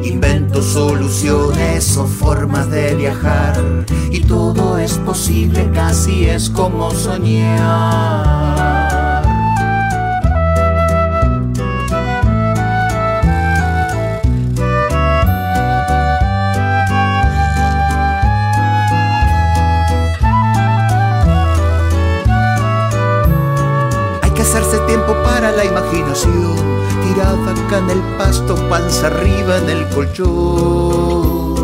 Invento 0.04 0.62
soluciones 0.62 1.96
o 1.96 2.06
formas 2.06 2.70
de 2.70 2.94
viajar. 2.94 3.84
Y 4.10 4.20
todo 4.20 4.78
es 4.78 4.92
posible, 4.98 5.70
casi 5.74 6.26
es 6.26 6.48
como 6.48 6.90
soñar. 6.92 8.41
Tirada 26.14 27.52
acá 27.52 27.78
en 27.78 27.90
el 27.90 28.02
pasto, 28.18 28.54
panza 28.68 29.06
arriba 29.06 29.56
en 29.58 29.70
el 29.70 29.88
colchón, 29.88 31.54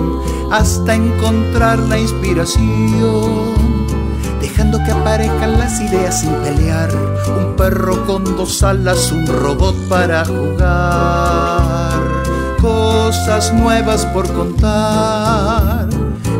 hasta 0.50 0.94
encontrar 0.94 1.78
la 1.80 1.98
inspiración, 1.98 3.54
dejando 4.40 4.78
que 4.84 4.92
aparezcan 4.92 5.58
las 5.58 5.78
ideas 5.80 6.20
sin 6.20 6.32
pelear, 6.36 6.88
un 7.38 7.56
perro 7.56 8.06
con 8.06 8.24
dos 8.36 8.62
alas, 8.62 9.12
un 9.12 9.26
robot 9.26 9.76
para 9.88 10.24
jugar, 10.24 11.92
cosas 12.60 13.52
nuevas 13.52 14.06
por 14.06 14.32
contar, 14.32 15.88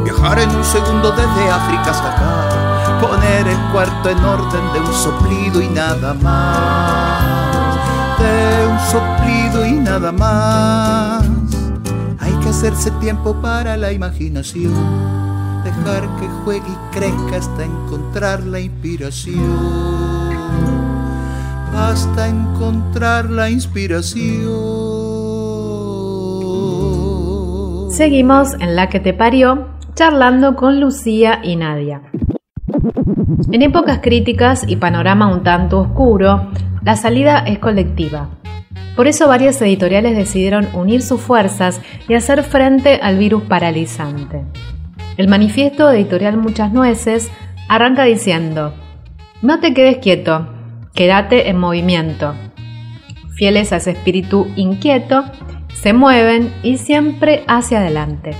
viajar 0.03 0.39
en 0.39 0.51
un 0.51 0.65
segundo 0.65 1.11
desde 1.11 1.51
África 1.51 1.91
hasta 1.91 2.15
acá, 2.15 2.99
poner 3.01 3.47
el 3.47 3.59
cuarto 3.73 4.09
en 4.09 4.25
orden 4.25 4.73
de 4.73 4.81
un 4.81 4.95
soplido 4.95 5.61
y 5.61 5.69
nada 5.69 6.15
más, 6.15 6.78
soplido 8.91 9.67
y 9.67 9.73
nada 9.73 10.13
más. 10.13 11.27
Hay 12.21 12.33
que 12.43 12.49
hacerse 12.49 12.91
tiempo 13.01 13.35
para 13.41 13.77
la 13.77 13.93
imaginación, 13.93 14.73
dejar 15.65 16.03
que 16.19 16.29
juegue 16.45 16.69
y 16.69 16.95
crezca 16.95 17.37
hasta 17.37 17.65
encontrar 17.65 18.45
la 18.45 18.61
inspiración, 18.61 19.43
hasta 21.75 22.29
encontrar 22.29 23.31
la 23.31 23.51
inspiración. 23.51 24.79
Seguimos 27.91 28.55
en 28.61 28.77
La 28.77 28.89
que 28.89 29.01
te 29.01 29.13
parió, 29.13 29.69
charlando 29.95 30.55
con 30.55 30.81
Lucía 30.81 31.41
y 31.43 31.57
Nadia. 31.57 32.03
En 33.51 33.63
épocas 33.63 34.01
críticas 34.03 34.65
y 34.69 34.77
panorama 34.77 35.27
un 35.33 35.43
tanto 35.43 35.81
oscuro, 35.81 36.49
la 36.83 36.97
salida 36.97 37.39
es 37.41 37.59
colectiva. 37.59 38.29
Por 38.99 39.07
eso 39.07 39.29
varias 39.29 39.63
editoriales 39.63 40.17
decidieron 40.17 40.67
unir 40.75 41.03
sus 41.03 41.21
fuerzas 41.21 41.81
y 42.09 42.15
hacer 42.15 42.43
frente 42.43 42.99
al 43.01 43.17
virus 43.17 43.45
paralizante. 43.45 44.43
El 45.17 45.29
manifiesto 45.29 45.89
editorial 45.89 46.37
Muchas 46.37 46.73
Nueces 46.73 47.31
arranca 47.69 48.03
diciendo, 48.03 48.75
no 49.41 49.61
te 49.61 49.73
quedes 49.73 49.99
quieto, 49.99 50.49
quédate 50.95 51.49
en 51.49 51.59
movimiento. 51.59 52.35
Fieles 53.37 53.73
a 53.73 53.77
ese 53.77 53.93
espíritu 53.93 54.49
inquieto, 54.57 55.27
se 55.75 55.93
mueven 55.93 56.53
y 56.65 56.79
siempre 56.79 57.45
hacia 57.47 57.79
adelante. 57.79 58.33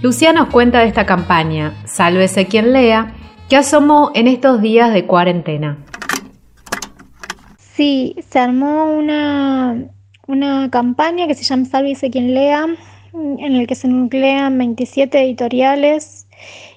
Lucía 0.00 0.32
nos 0.32 0.48
cuenta 0.48 0.78
de 0.78 0.86
esta 0.86 1.04
campaña, 1.04 1.74
Sálvese 1.84 2.46
quien 2.46 2.72
lea, 2.72 3.12
que 3.50 3.56
asomó 3.56 4.12
en 4.14 4.28
estos 4.28 4.62
días 4.62 4.94
de 4.94 5.04
cuarentena. 5.04 5.76
Sí, 7.78 8.16
se 8.28 8.40
armó 8.40 8.86
una, 8.86 9.88
una 10.26 10.68
campaña 10.68 11.28
que 11.28 11.36
se 11.36 11.44
llama 11.44 11.64
Sálvese 11.64 12.10
quien 12.10 12.34
lea, 12.34 12.66
en 13.14 13.54
el 13.54 13.68
que 13.68 13.76
se 13.76 13.86
nuclean 13.86 14.58
27 14.58 15.22
editoriales 15.22 16.26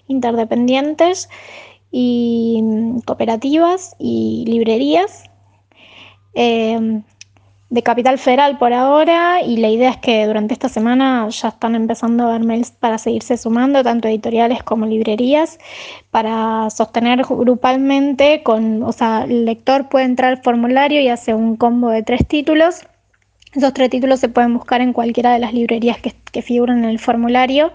interdependientes 0.08 1.28
y 1.90 2.62
cooperativas 3.06 3.96
y 3.98 4.46
librerías. 4.46 5.24
Eh, 6.36 7.02
de 7.72 7.84
Capital 7.84 8.20
Federal 8.20 8.58
por 8.58 8.74
ahora 8.74 9.42
y 9.42 9.56
la 9.56 9.70
idea 9.70 9.92
es 9.92 9.98
que 9.98 10.26
durante 10.26 10.54
esta 10.54 10.68
semana 10.68 11.28
ya 11.30 11.48
están 11.48 11.74
empezando 11.74 12.28
a 12.28 12.34
ver 12.34 12.44
mails 12.44 12.72
para 12.72 12.98
seguirse 12.98 13.38
sumando, 13.38 13.82
tanto 13.82 14.10
editoriales 14.10 14.62
como 14.62 14.86
librerías, 14.86 15.58
para 16.12 16.70
sostener 16.70 17.24
grupalmente 17.24 18.44
con, 18.44 18.84
o 18.84 18.92
sea, 18.92 19.24
el 19.24 19.46
lector 19.46 19.88
puede 19.88 20.04
entrar 20.04 20.32
al 20.34 20.42
formulario 20.44 21.00
y 21.00 21.08
hace 21.08 21.34
un 21.34 21.56
combo 21.56 21.90
de 21.90 22.04
tres 22.04 22.28
títulos. 22.28 22.82
Esos 23.54 23.74
tres 23.74 23.90
títulos 23.90 24.20
se 24.20 24.28
pueden 24.28 24.54
buscar 24.54 24.82
en 24.82 24.92
cualquiera 24.92 25.32
de 25.32 25.40
las 25.40 25.54
librerías 25.54 25.98
que, 26.02 26.14
que 26.34 26.42
figuran 26.42 26.80
en 26.84 26.90
el 26.90 27.00
formulario. 27.00 27.72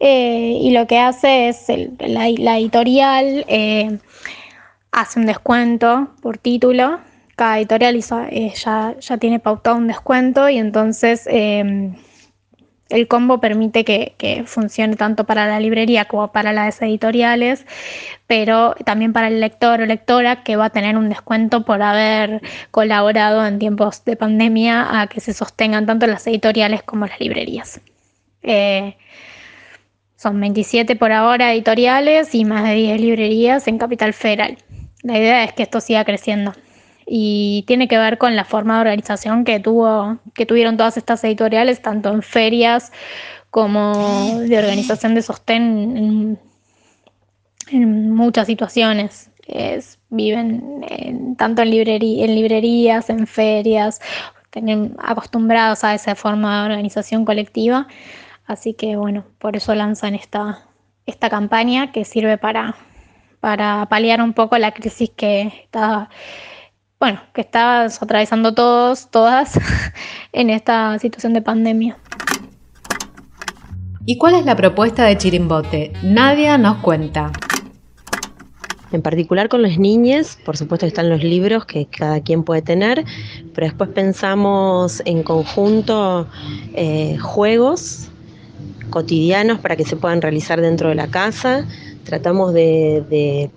Eh, 0.00 0.58
y 0.60 0.72
lo 0.72 0.88
que 0.88 0.98
hace 0.98 1.48
es 1.48 1.68
el- 1.68 1.92
la, 2.00 2.26
editorial 2.58 3.44
eh, 3.46 3.98
hace 4.90 5.20
un 5.20 5.26
descuento 5.26 6.08
por 6.20 6.38
título. 6.38 6.98
Cada 7.36 7.58
editorial 7.58 7.96
eh, 8.30 8.52
ya, 8.54 8.94
ya 9.00 9.18
tiene 9.18 9.38
pautado 9.38 9.76
un 9.76 9.86
descuento 9.86 10.48
y 10.48 10.58
entonces 10.58 11.26
eh, 11.30 11.92
el 12.92 13.08
combo 13.08 13.40
permite 13.40 13.84
que, 13.84 14.14
que 14.18 14.44
funcione 14.44 14.96
tanto 14.96 15.24
para 15.24 15.46
la 15.46 15.58
librería 15.58 16.04
como 16.04 16.30
para 16.30 16.52
las 16.52 16.80
editoriales, 16.82 17.64
pero 18.26 18.74
también 18.84 19.14
para 19.14 19.28
el 19.28 19.40
lector 19.40 19.80
o 19.80 19.86
lectora 19.86 20.42
que 20.42 20.56
va 20.56 20.66
a 20.66 20.70
tener 20.70 20.96
un 20.98 21.08
descuento 21.08 21.64
por 21.64 21.82
haber 21.82 22.42
colaborado 22.70 23.46
en 23.46 23.58
tiempos 23.58 24.04
de 24.04 24.16
pandemia 24.16 25.00
a 25.00 25.06
que 25.06 25.20
se 25.20 25.32
sostengan 25.32 25.86
tanto 25.86 26.06
las 26.06 26.26
editoriales 26.26 26.82
como 26.82 27.06
las 27.06 27.18
librerías. 27.18 27.80
Eh, 28.42 28.96
son 30.16 30.38
27 30.38 30.94
por 30.96 31.12
ahora 31.12 31.52
editoriales 31.52 32.34
y 32.34 32.44
más 32.44 32.64
de 32.64 32.74
10 32.74 33.00
librerías 33.00 33.66
en 33.68 33.78
Capital 33.78 34.12
Federal. 34.12 34.58
La 35.02 35.18
idea 35.18 35.44
es 35.44 35.52
que 35.52 35.62
esto 35.62 35.80
siga 35.80 36.04
creciendo 36.04 36.52
y 37.06 37.64
tiene 37.66 37.88
que 37.88 37.98
ver 37.98 38.18
con 38.18 38.36
la 38.36 38.44
forma 38.44 38.74
de 38.76 38.80
organización 38.82 39.44
que 39.44 39.60
tuvo 39.60 40.18
que 40.34 40.46
tuvieron 40.46 40.76
todas 40.76 40.96
estas 40.96 41.22
editoriales 41.24 41.82
tanto 41.82 42.10
en 42.10 42.22
ferias 42.22 42.92
como 43.50 44.40
de 44.40 44.58
organización 44.58 45.14
de 45.14 45.22
sostén 45.22 45.96
en, 45.96 46.38
en 47.70 48.10
muchas 48.10 48.46
situaciones. 48.46 49.30
Es- 49.46 49.98
viven 50.14 50.84
en- 50.88 51.36
tanto 51.36 51.62
en, 51.62 51.70
librerí- 51.70 52.22
en 52.22 52.34
librerías 52.34 53.08
en 53.10 53.26
ferias 53.26 54.00
tienen 54.50 54.94
acostumbrados 54.98 55.82
a 55.84 55.94
esa 55.94 56.14
forma 56.14 56.60
de 56.60 56.70
organización 56.72 57.24
colectiva. 57.24 57.86
Así 58.46 58.74
que 58.74 58.96
bueno 58.96 59.24
por 59.38 59.56
eso 59.56 59.74
lanzan 59.74 60.14
esta 60.14 60.66
esta 61.06 61.30
campaña 61.30 61.90
que 61.92 62.04
sirve 62.04 62.36
para 62.38 62.74
para 63.40 63.86
paliar 63.86 64.20
un 64.22 64.34
poco 64.34 64.56
la 64.58 64.72
crisis 64.72 65.10
que 65.16 65.42
está 65.64 66.10
bueno, 67.02 67.20
que 67.34 67.40
estamos 67.40 68.00
atravesando 68.00 68.54
todos, 68.54 69.08
todas, 69.10 69.58
en 70.32 70.50
esta 70.50 70.96
situación 71.00 71.32
de 71.32 71.42
pandemia. 71.42 71.98
¿Y 74.06 74.18
cuál 74.18 74.36
es 74.36 74.44
la 74.44 74.54
propuesta 74.54 75.06
de 75.06 75.18
Chirimbote? 75.18 75.92
Nadia 76.04 76.58
nos 76.58 76.76
cuenta. 76.76 77.32
En 78.92 79.02
particular 79.02 79.48
con 79.48 79.62
las 79.62 79.78
niñas, 79.78 80.38
por 80.44 80.56
supuesto 80.56 80.86
están 80.86 81.10
los 81.10 81.24
libros 81.24 81.64
que 81.64 81.86
cada 81.86 82.20
quien 82.20 82.44
puede 82.44 82.62
tener, 82.62 83.04
pero 83.52 83.66
después 83.66 83.90
pensamos 83.90 85.02
en 85.04 85.24
conjunto 85.24 86.28
eh, 86.72 87.18
juegos 87.18 88.10
cotidianos 88.90 89.58
para 89.58 89.74
que 89.74 89.84
se 89.84 89.96
puedan 89.96 90.22
realizar 90.22 90.60
dentro 90.60 90.88
de 90.90 90.94
la 90.94 91.08
casa. 91.08 91.66
Tratamos 92.04 92.54
de, 92.54 93.02
de 93.10 93.50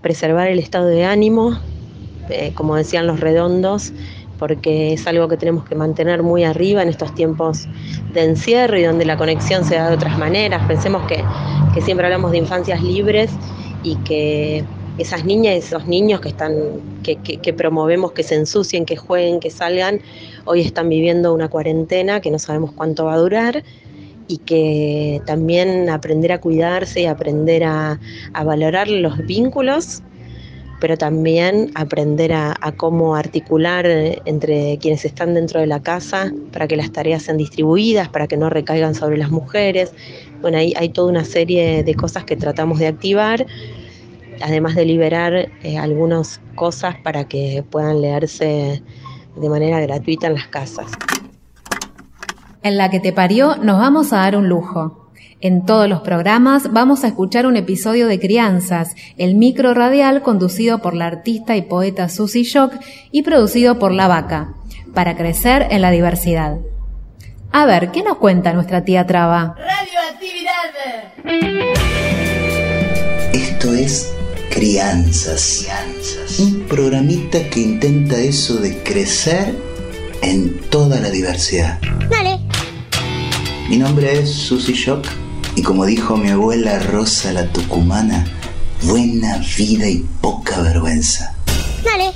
preservar 0.00 0.48
el 0.48 0.58
estado 0.58 0.86
de 0.86 1.04
ánimo 1.04 1.60
eh, 2.28 2.52
como 2.54 2.76
decían 2.76 3.06
los 3.06 3.20
redondos, 3.20 3.92
porque 4.38 4.94
es 4.94 5.06
algo 5.06 5.28
que 5.28 5.36
tenemos 5.36 5.64
que 5.64 5.76
mantener 5.76 6.22
muy 6.22 6.42
arriba 6.42 6.82
en 6.82 6.88
estos 6.88 7.14
tiempos 7.14 7.68
de 8.12 8.24
encierro 8.24 8.76
y 8.76 8.82
donde 8.82 9.04
la 9.04 9.16
conexión 9.16 9.64
se 9.64 9.76
da 9.76 9.88
de 9.88 9.94
otras 9.94 10.18
maneras. 10.18 10.66
Pensemos 10.66 11.06
que, 11.06 11.22
que 11.74 11.80
siempre 11.80 12.06
hablamos 12.06 12.32
de 12.32 12.38
infancias 12.38 12.82
libres 12.82 13.30
y 13.84 13.94
que 13.96 14.64
esas 14.98 15.24
niñas 15.24 15.54
y 15.54 15.58
esos 15.58 15.86
niños 15.86 16.20
que 16.20 16.28
están, 16.28 16.52
que, 17.02 17.16
que, 17.16 17.52
promovemos 17.52 18.12
que 18.12 18.22
se 18.22 18.34
ensucien, 18.34 18.84
que 18.84 18.96
jueguen, 18.96 19.40
que 19.40 19.50
salgan, 19.50 20.00
hoy 20.44 20.60
están 20.60 20.88
viviendo 20.88 21.32
una 21.32 21.48
cuarentena 21.48 22.20
que 22.20 22.30
no 22.30 22.38
sabemos 22.38 22.72
cuánto 22.72 23.06
va 23.06 23.14
a 23.14 23.18
durar 23.18 23.62
y 24.28 24.38
que 24.38 25.20
también 25.26 25.88
aprender 25.88 26.32
a 26.32 26.40
cuidarse 26.40 27.02
y 27.02 27.06
aprender 27.06 27.64
a, 27.64 27.98
a 28.32 28.44
valorar 28.44 28.88
los 28.88 29.18
vínculos, 29.18 30.02
pero 30.82 30.98
también 30.98 31.70
aprender 31.76 32.32
a, 32.32 32.56
cómo 32.76 33.14
articular 33.14 33.86
entre 34.24 34.78
quienes 34.78 35.04
están 35.04 35.32
dentro 35.32 35.60
de 35.60 35.68
la 35.68 35.80
casa 35.80 36.32
para 36.52 36.66
que 36.66 36.74
las 36.74 36.90
tareas 36.90 37.22
sean 37.22 37.36
distribuidas, 37.36 38.08
para 38.08 38.26
que 38.26 38.36
no 38.36 38.50
recaigan 38.50 38.96
sobre 38.96 39.16
las 39.16 39.30
mujeres. 39.30 39.92
Bueno, 40.40 40.58
hay, 40.58 40.74
hay 40.76 40.88
toda 40.88 41.08
una 41.08 41.24
serie 41.24 41.84
de 41.84 41.94
cosas 41.94 42.24
que 42.24 42.34
tratamos 42.34 42.80
de 42.80 42.88
activar 42.88 43.46
además 44.42 44.74
de 44.74 44.84
liberar 44.84 45.34
eh, 45.62 45.78
algunas 45.78 46.40
cosas 46.56 46.96
para 46.96 47.28
que 47.28 47.62
puedan 47.70 48.00
leerse 48.00 48.82
de 49.36 49.48
manera 49.48 49.78
gratuita 49.78 50.26
en 50.26 50.34
las 50.34 50.48
casas. 50.48 50.90
En 52.64 52.76
la 52.76 52.90
que 52.90 52.98
te 52.98 53.12
parió 53.12 53.54
nos 53.54 53.78
vamos 53.78 54.12
a 54.12 54.16
dar 54.16 54.36
un 54.36 54.48
lujo. 54.48 55.01
En 55.44 55.66
todos 55.66 55.88
los 55.88 56.02
programas 56.02 56.72
vamos 56.72 57.02
a 57.02 57.08
escuchar 57.08 57.46
un 57.46 57.56
episodio 57.56 58.06
de 58.06 58.20
Crianzas, 58.20 58.94
el 59.18 59.34
micro 59.34 59.74
radial 59.74 60.22
conducido 60.22 60.78
por 60.78 60.94
la 60.94 61.06
artista 61.06 61.56
y 61.56 61.62
poeta 61.62 62.08
Susie 62.08 62.44
Shock 62.44 62.72
y 63.10 63.24
producido 63.24 63.76
por 63.80 63.90
La 63.90 64.06
Vaca, 64.06 64.54
para 64.94 65.16
crecer 65.16 65.66
en 65.70 65.82
la 65.82 65.90
diversidad. 65.90 66.58
A 67.50 67.66
ver, 67.66 67.90
¿qué 67.90 68.04
nos 68.04 68.18
cuenta 68.18 68.52
nuestra 68.52 68.84
tía 68.84 69.04
Traba? 69.04 69.56
Radioactividad. 69.58 70.52
Esto 73.34 73.74
es 73.74 74.14
Crianzas. 74.48 75.66
Un 76.38 76.68
programita 76.68 77.50
que 77.50 77.58
intenta 77.58 78.16
eso 78.16 78.58
de 78.58 78.80
crecer 78.84 79.56
en 80.22 80.60
toda 80.70 81.00
la 81.00 81.10
diversidad. 81.10 81.80
Dale. 82.08 82.38
Mi 83.68 83.76
nombre 83.76 84.20
es 84.20 84.30
Susy 84.30 84.74
Shock 84.74 85.21
y 85.54 85.62
como 85.62 85.84
dijo 85.84 86.16
mi 86.16 86.30
abuela 86.30 86.78
Rosa 86.78 87.32
la 87.32 87.46
Tucumana, 87.52 88.24
buena 88.82 89.38
vida 89.56 89.88
y 89.88 89.98
poca 90.20 90.60
vergüenza. 90.60 91.34
Dale. 91.84 92.12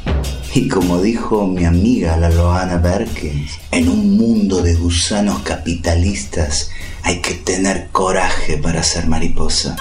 Y 0.54 0.68
como 0.68 1.00
dijo 1.02 1.46
mi 1.46 1.64
amiga 1.64 2.16
la 2.16 2.30
Loana 2.30 2.78
Berkins, 2.78 3.58
en 3.70 3.88
un 3.88 4.16
mundo 4.16 4.62
de 4.62 4.74
gusanos 4.74 5.40
capitalistas 5.40 6.70
hay 7.02 7.20
que 7.20 7.34
tener 7.34 7.88
coraje 7.92 8.56
para 8.56 8.82
ser 8.82 9.06
mariposa. 9.06 9.76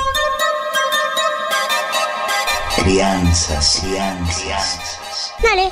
Crianzas, 2.75 3.81
crianzas. 3.81 4.79
Dale. 5.41 5.71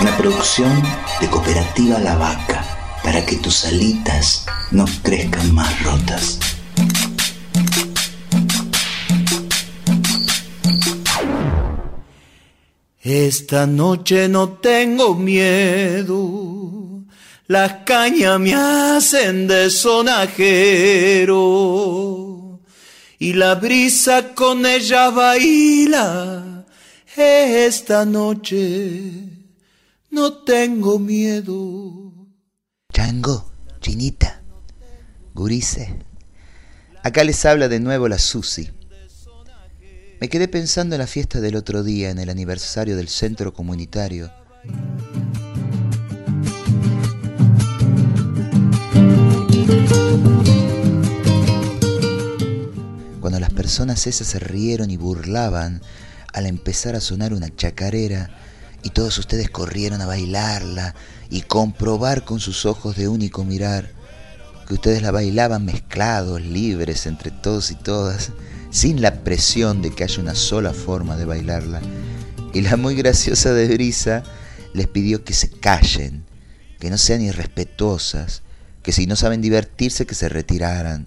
Una 0.00 0.16
producción 0.16 0.82
de 1.20 1.28
Cooperativa 1.28 1.98
La 1.98 2.16
Vaca 2.16 2.71
para 3.02 3.24
que 3.26 3.36
tus 3.36 3.64
alitas 3.64 4.46
no 4.70 4.84
crezcan 5.02 5.54
más 5.54 5.82
rotas. 5.82 6.38
Esta 13.00 13.66
noche 13.66 14.28
no 14.28 14.50
tengo 14.50 15.14
miedo, 15.14 17.02
las 17.48 17.72
cañas 17.84 18.38
me 18.38 18.54
hacen 18.54 19.48
de 19.48 19.70
sonajero 19.70 21.32
y 23.18 23.32
la 23.32 23.56
brisa 23.56 24.34
con 24.34 24.64
ella 24.66 25.10
baila 25.10 26.64
esta 27.16 28.04
noche. 28.04 29.12
No 30.10 30.32
tengo 30.44 30.98
miedo. 30.98 32.11
Chango, 32.92 33.50
chinita, 33.80 34.42
gurice. 35.34 35.96
Acá 37.02 37.24
les 37.24 37.44
habla 37.46 37.68
de 37.68 37.80
nuevo 37.80 38.06
la 38.06 38.18
Susi. 38.18 38.70
Me 40.20 40.28
quedé 40.28 40.46
pensando 40.46 40.94
en 40.94 41.00
la 41.00 41.06
fiesta 41.06 41.40
del 41.40 41.56
otro 41.56 41.82
día, 41.82 42.10
en 42.10 42.18
el 42.18 42.28
aniversario 42.28 42.96
del 42.96 43.08
centro 43.08 43.54
comunitario. 43.54 44.30
cuando 53.20 53.38
las 53.38 53.52
personas 53.54 54.06
esas 54.08 54.26
se 54.26 54.40
rieron 54.40 54.90
y 54.90 54.96
burlaban 54.96 55.80
al 56.32 56.44
empezar 56.46 56.96
a 56.96 57.00
sonar 57.00 57.32
una 57.32 57.54
chacarera 57.54 58.30
y 58.82 58.90
todos 58.90 59.16
ustedes 59.16 59.48
corrieron 59.48 60.00
a 60.02 60.06
bailarla 60.06 60.94
y 61.32 61.40
comprobar 61.40 62.24
con 62.26 62.40
sus 62.40 62.66
ojos 62.66 62.94
de 62.94 63.08
único 63.08 63.42
mirar 63.42 63.90
que 64.68 64.74
ustedes 64.74 65.00
la 65.00 65.12
bailaban 65.12 65.64
mezclados, 65.64 66.42
libres 66.42 67.06
entre 67.06 67.30
todos 67.30 67.70
y 67.70 67.74
todas, 67.74 68.32
sin 68.70 69.00
la 69.00 69.24
presión 69.24 69.80
de 69.80 69.92
que 69.92 70.04
haya 70.04 70.20
una 70.20 70.34
sola 70.34 70.74
forma 70.74 71.16
de 71.16 71.24
bailarla. 71.24 71.80
Y 72.52 72.60
la 72.60 72.76
muy 72.76 72.94
graciosa 72.94 73.54
de 73.54 73.66
Brisa 73.66 74.24
les 74.74 74.86
pidió 74.88 75.24
que 75.24 75.32
se 75.32 75.48
callen, 75.48 76.22
que 76.78 76.90
no 76.90 76.98
sean 76.98 77.22
irrespetuosas, 77.22 78.42
que 78.82 78.92
si 78.92 79.06
no 79.06 79.16
saben 79.16 79.40
divertirse 79.40 80.04
que 80.04 80.14
se 80.14 80.28
retiraran, 80.28 81.06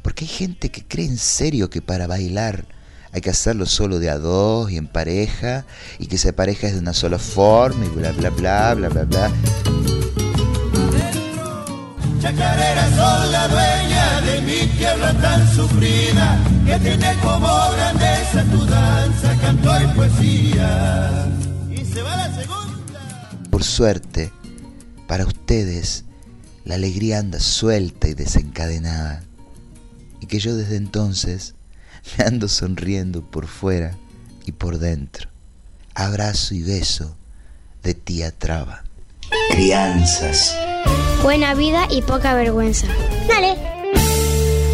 porque 0.00 0.24
hay 0.24 0.30
gente 0.30 0.70
que 0.70 0.82
cree 0.82 1.04
en 1.04 1.18
serio 1.18 1.68
que 1.68 1.82
para 1.82 2.06
bailar 2.06 2.64
hay 3.12 3.20
que 3.20 3.30
hacerlo 3.30 3.66
solo 3.66 3.98
de 3.98 4.10
a 4.10 4.18
dos 4.18 4.70
y 4.70 4.76
en 4.76 4.86
pareja, 4.86 5.64
y 5.98 6.06
que 6.06 6.16
esa 6.16 6.32
pareja 6.32 6.66
es 6.66 6.74
de 6.74 6.80
una 6.80 6.92
sola 6.92 7.18
forma 7.18 7.84
y 7.86 7.88
bla 7.88 8.12
bla 8.12 8.30
bla 8.30 8.74
bla 8.74 8.88
bla 8.88 9.04
bla. 9.04 9.30
Chacarera 12.20 12.88
son 12.96 13.32
la 13.32 13.48
dueña 13.48 14.20
de 14.22 14.40
mi 14.42 14.66
tierra 14.76 15.12
tan 15.14 15.48
sufrida, 15.54 16.38
que 16.66 16.78
tiene 16.80 17.14
como 17.22 17.46
grandeza 17.46 18.44
tu 18.50 18.66
danza, 18.66 19.36
canto 19.40 19.70
y 19.82 19.86
poesía. 19.96 21.28
Y 21.70 21.84
se 21.84 22.02
va 22.02 22.16
la 22.16 22.34
segunda. 22.34 23.30
Por 23.50 23.64
suerte, 23.64 24.32
para 25.06 25.24
ustedes, 25.24 26.04
la 26.64 26.74
alegría 26.74 27.20
anda 27.20 27.40
suelta 27.40 28.08
y 28.08 28.14
desencadenada 28.14 29.22
y 30.20 30.26
que 30.26 30.38
yo 30.38 30.54
desde 30.54 30.76
entonces 30.76 31.54
me 32.16 32.24
ando 32.24 32.48
sonriendo 32.48 33.22
por 33.22 33.46
fuera 33.46 33.96
y 34.46 34.52
por 34.52 34.78
dentro. 34.78 35.28
Abrazo 35.94 36.54
y 36.54 36.62
beso 36.62 37.16
de 37.82 37.94
tía 37.94 38.30
Traba. 38.30 38.84
Crianzas. 39.50 40.56
Buena 41.22 41.54
vida 41.54 41.86
y 41.90 42.02
poca 42.02 42.34
vergüenza. 42.34 42.86
Dale. 43.26 43.56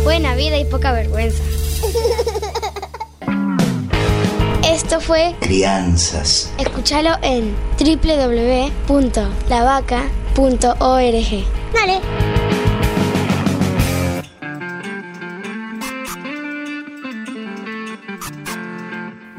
Buena 0.04 0.34
vida 0.34 0.58
y 0.58 0.64
poca 0.66 0.92
vergüenza. 0.92 1.42
Esto 4.64 5.00
fue 5.00 5.34
Crianzas. 5.40 6.52
Escúchalo 6.58 7.16
en 7.22 7.54
www.lavaca.org. 7.78 9.04
Dale. 11.72 12.33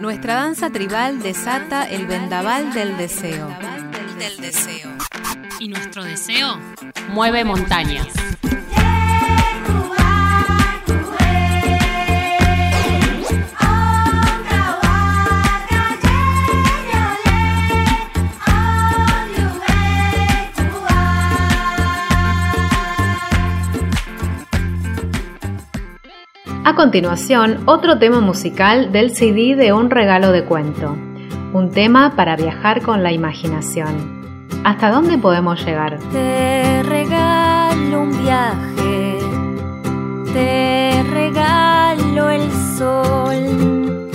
Nuestra 0.06 0.36
danza 0.36 0.70
tribal 0.70 1.20
desata 1.24 1.90
el 1.90 2.06
vendaval 2.06 2.76
del 2.76 2.96
deseo. 2.96 3.50
Y 5.60 5.68
nuestro 5.68 6.04
deseo 6.04 6.60
mueve 7.10 7.44
montañas. 7.44 8.10
A 26.76 26.78
continuación, 26.78 27.60
otro 27.68 28.00
tema 28.00 28.20
musical 28.20 28.92
del 28.92 29.16
CD 29.16 29.56
de 29.56 29.72
Un 29.72 29.90
regalo 29.90 30.34
de 30.34 30.44
cuento. 30.44 30.98
Un 31.54 31.72
tema 31.72 32.18
para 32.18 32.36
viajar 32.36 32.82
con 32.82 33.02
la 33.02 33.14
imaginación. 33.14 34.44
¿Hasta 34.66 34.92
dónde 34.92 35.18
podemos 35.18 35.66
llegar? 35.66 35.98
Te 36.12 36.84
regalo 36.84 38.02
un 38.02 38.22
viaje, 38.22 39.20
te 40.34 41.02
regalo 41.14 42.30
el 42.30 42.52
sol, 42.78 44.10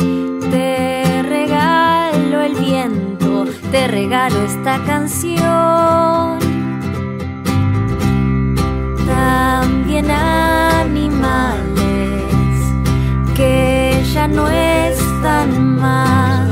te 0.50 1.22
regalo 1.22 2.42
el 2.42 2.54
viento 2.56 3.46
esta 4.44 4.78
canción. 4.84 6.38
También 9.06 10.10
animales 10.10 11.69
que 11.69 11.69
no 14.28 14.48
están 14.48 15.76
más. 15.76 16.50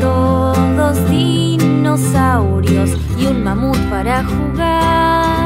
Todos 0.00 1.10
dinosaurios 1.10 2.90
y 3.18 3.26
un 3.26 3.42
mamut 3.42 3.78
para 3.90 4.24
jugar. 4.24 5.43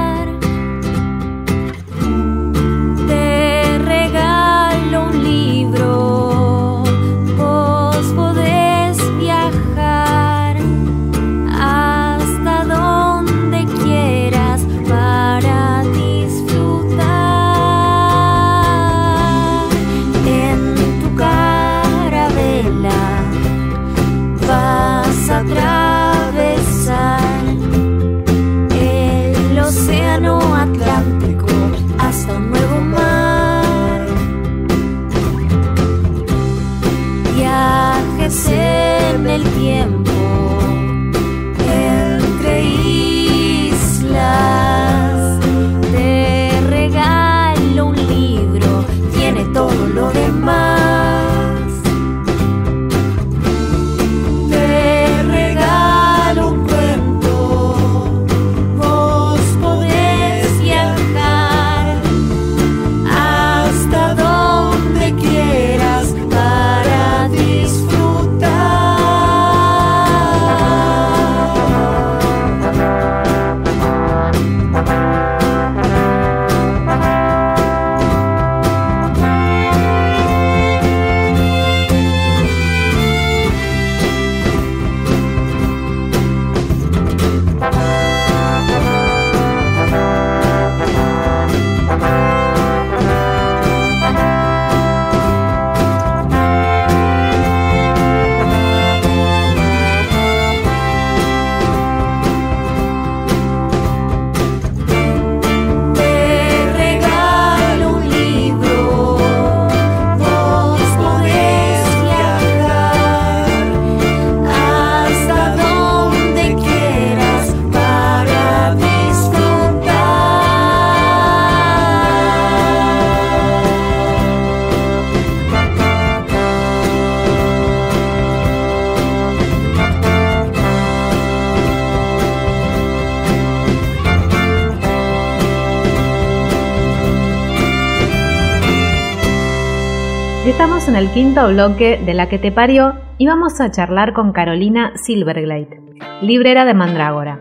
Estamos 140.59 140.89
en 140.89 140.97
el 140.97 141.09
quinto 141.11 141.47
bloque 141.47 142.01
de 142.05 142.15
La 142.15 142.29
que 142.29 142.41
te 142.41 142.51
parió 142.51 142.95
y 143.17 143.29
vamos 143.29 143.61
a 143.61 143.71
charlar 143.71 144.13
con 144.13 144.33
Carolina 144.33 144.91
Silverglade, 144.97 145.81
librera 146.21 146.65
de 146.65 146.75
Mandrágora. 146.75 147.39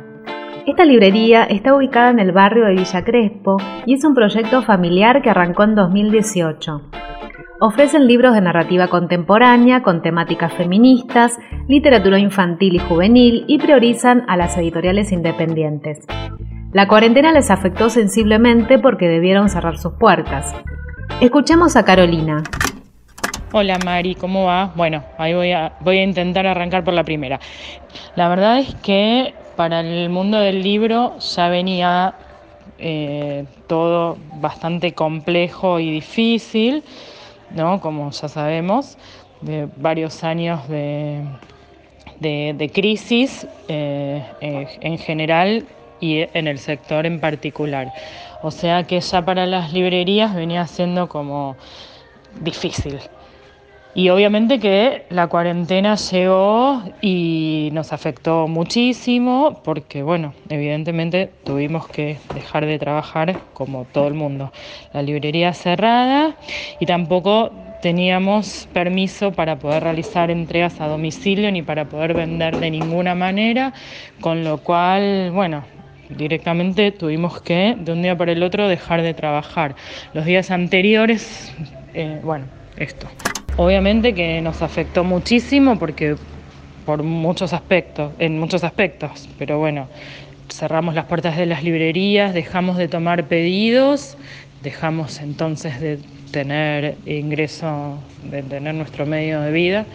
Esta 0.67 0.85
librería 0.85 1.43
está 1.43 1.75
ubicada 1.75 2.11
en 2.11 2.19
el 2.19 2.31
barrio 2.31 2.65
de 2.65 2.75
Villa 2.75 3.03
Crespo 3.03 3.57
y 3.87 3.95
es 3.95 4.03
un 4.03 4.13
proyecto 4.13 4.61
familiar 4.61 5.23
que 5.23 5.31
arrancó 5.31 5.63
en 5.63 5.73
2018. 5.73 6.81
Ofrecen 7.59 8.05
libros 8.05 8.35
de 8.35 8.41
narrativa 8.41 8.87
contemporánea 8.87 9.81
con 9.81 10.03
temáticas 10.03 10.53
feministas, 10.53 11.39
literatura 11.67 12.19
infantil 12.19 12.75
y 12.75 12.79
juvenil 12.87 13.45
y 13.47 13.57
priorizan 13.57 14.25
a 14.27 14.37
las 14.37 14.55
editoriales 14.59 15.11
independientes. 15.11 16.05
La 16.71 16.87
cuarentena 16.87 17.31
les 17.31 17.49
afectó 17.49 17.89
sensiblemente 17.89 18.77
porque 18.77 19.07
debieron 19.07 19.49
cerrar 19.49 19.79
sus 19.79 19.93
puertas. 19.93 20.53
Escuchemos 21.19 21.75
a 21.77 21.83
Carolina. 21.83 22.43
Hola 23.51 23.77
Mari, 23.77 24.15
¿cómo 24.15 24.45
va? 24.45 24.71
Bueno, 24.75 25.05
ahí 25.17 25.33
voy 25.33 25.51
a, 25.51 25.73
voy 25.79 25.97
a 25.99 26.03
intentar 26.03 26.45
arrancar 26.45 26.83
por 26.83 26.93
la 26.93 27.03
primera. 27.05 27.39
La 28.15 28.29
verdad 28.29 28.59
es 28.59 28.75
que 28.75 29.35
para 29.55 29.81
el 29.81 30.09
mundo 30.09 30.39
del 30.39 30.63
libro 30.63 31.17
ya 31.19 31.49
venía 31.49 32.15
eh, 32.77 33.45
todo 33.67 34.17
bastante 34.33 34.93
complejo 34.93 35.79
y 35.79 35.91
difícil, 35.91 36.83
¿no? 37.49 37.79
Como 37.81 38.11
ya 38.11 38.27
sabemos, 38.29 38.97
de 39.41 39.69
varios 39.77 40.23
años 40.23 40.67
de, 40.69 41.23
de- 42.19 42.71
crisis 42.73 43.47
eh, 43.67 44.23
en 44.81 44.97
general 44.97 45.67
y 45.99 46.25
en 46.37 46.47
el 46.47 46.59
sector 46.59 47.05
en 47.05 47.19
particular. 47.19 47.93
O 48.41 48.51
sea 48.51 48.83
que 48.83 48.99
ya 49.01 49.23
para 49.25 49.45
las 49.45 49.73
librerías 49.73 50.35
venía 50.35 50.67
siendo 50.67 51.07
como 51.09 51.57
difícil. 52.41 52.99
Y 53.97 54.09
obviamente 54.09 54.59
que 54.59 55.05
la 55.09 55.25
cuarentena 55.25 55.95
llegó 55.95 56.83
y 57.01 57.69
nos 57.73 57.93
afectó 57.93 58.47
muchísimo 58.47 59.59
porque, 59.63 60.03
bueno, 60.03 60.35
evidentemente 60.49 61.31
tuvimos 61.43 61.87
que 61.87 62.19
dejar 62.35 62.67
de 62.67 62.77
trabajar 62.77 63.39
como 63.53 63.85
todo 63.85 64.07
el 64.07 64.13
mundo. 64.13 64.53
La 64.93 65.01
librería 65.01 65.51
cerrada 65.51 66.35
y 66.79 66.85
tampoco 66.85 67.49
teníamos 67.81 68.69
permiso 68.71 69.31
para 69.31 69.57
poder 69.57 69.81
realizar 69.81 70.29
entregas 70.29 70.79
a 70.79 70.87
domicilio 70.87 71.51
ni 71.51 71.63
para 71.63 71.85
poder 71.85 72.13
vender 72.13 72.59
de 72.59 72.69
ninguna 72.69 73.15
manera, 73.15 73.73
con 74.21 74.43
lo 74.43 74.59
cual, 74.59 75.31
bueno, 75.31 75.63
directamente 76.15 76.91
tuvimos 76.91 77.41
que 77.41 77.75
de 77.75 77.93
un 77.93 78.03
día 78.03 78.15
para 78.15 78.33
el 78.33 78.43
otro 78.43 78.67
dejar 78.67 79.01
de 79.01 79.15
trabajar. 79.15 79.75
Los 80.13 80.25
días 80.25 80.51
anteriores, 80.51 81.51
eh, 81.95 82.21
bueno, 82.23 82.45
esto. 82.77 83.07
Obviamente 83.57 84.13
que 84.13 84.39
nos 84.41 84.61
afectó 84.61 85.03
muchísimo 85.03 85.79
porque 85.79 86.15
por 86.85 87.01
muchos 87.01 87.53
aspectos, 87.53 88.13
en 88.19 88.39
muchos 88.39 88.63
aspectos, 88.63 89.27
pero 89.39 89.57
bueno, 89.57 89.87
cerramos 90.47 90.93
las 90.93 91.05
puertas 91.05 91.35
de 91.37 91.47
las 91.47 91.63
librerías, 91.63 92.35
dejamos 92.35 92.77
de 92.77 92.87
tomar 92.87 93.23
pedidos, 93.25 94.15
dejamos 94.61 95.19
entonces 95.21 95.81
de 95.81 95.97
tener 96.31 96.97
ingreso, 97.07 97.97
de 98.29 98.43
tener 98.43 98.75
nuestro 98.75 99.07
medio 99.07 99.41
de 99.41 99.51
vida, 99.51 99.85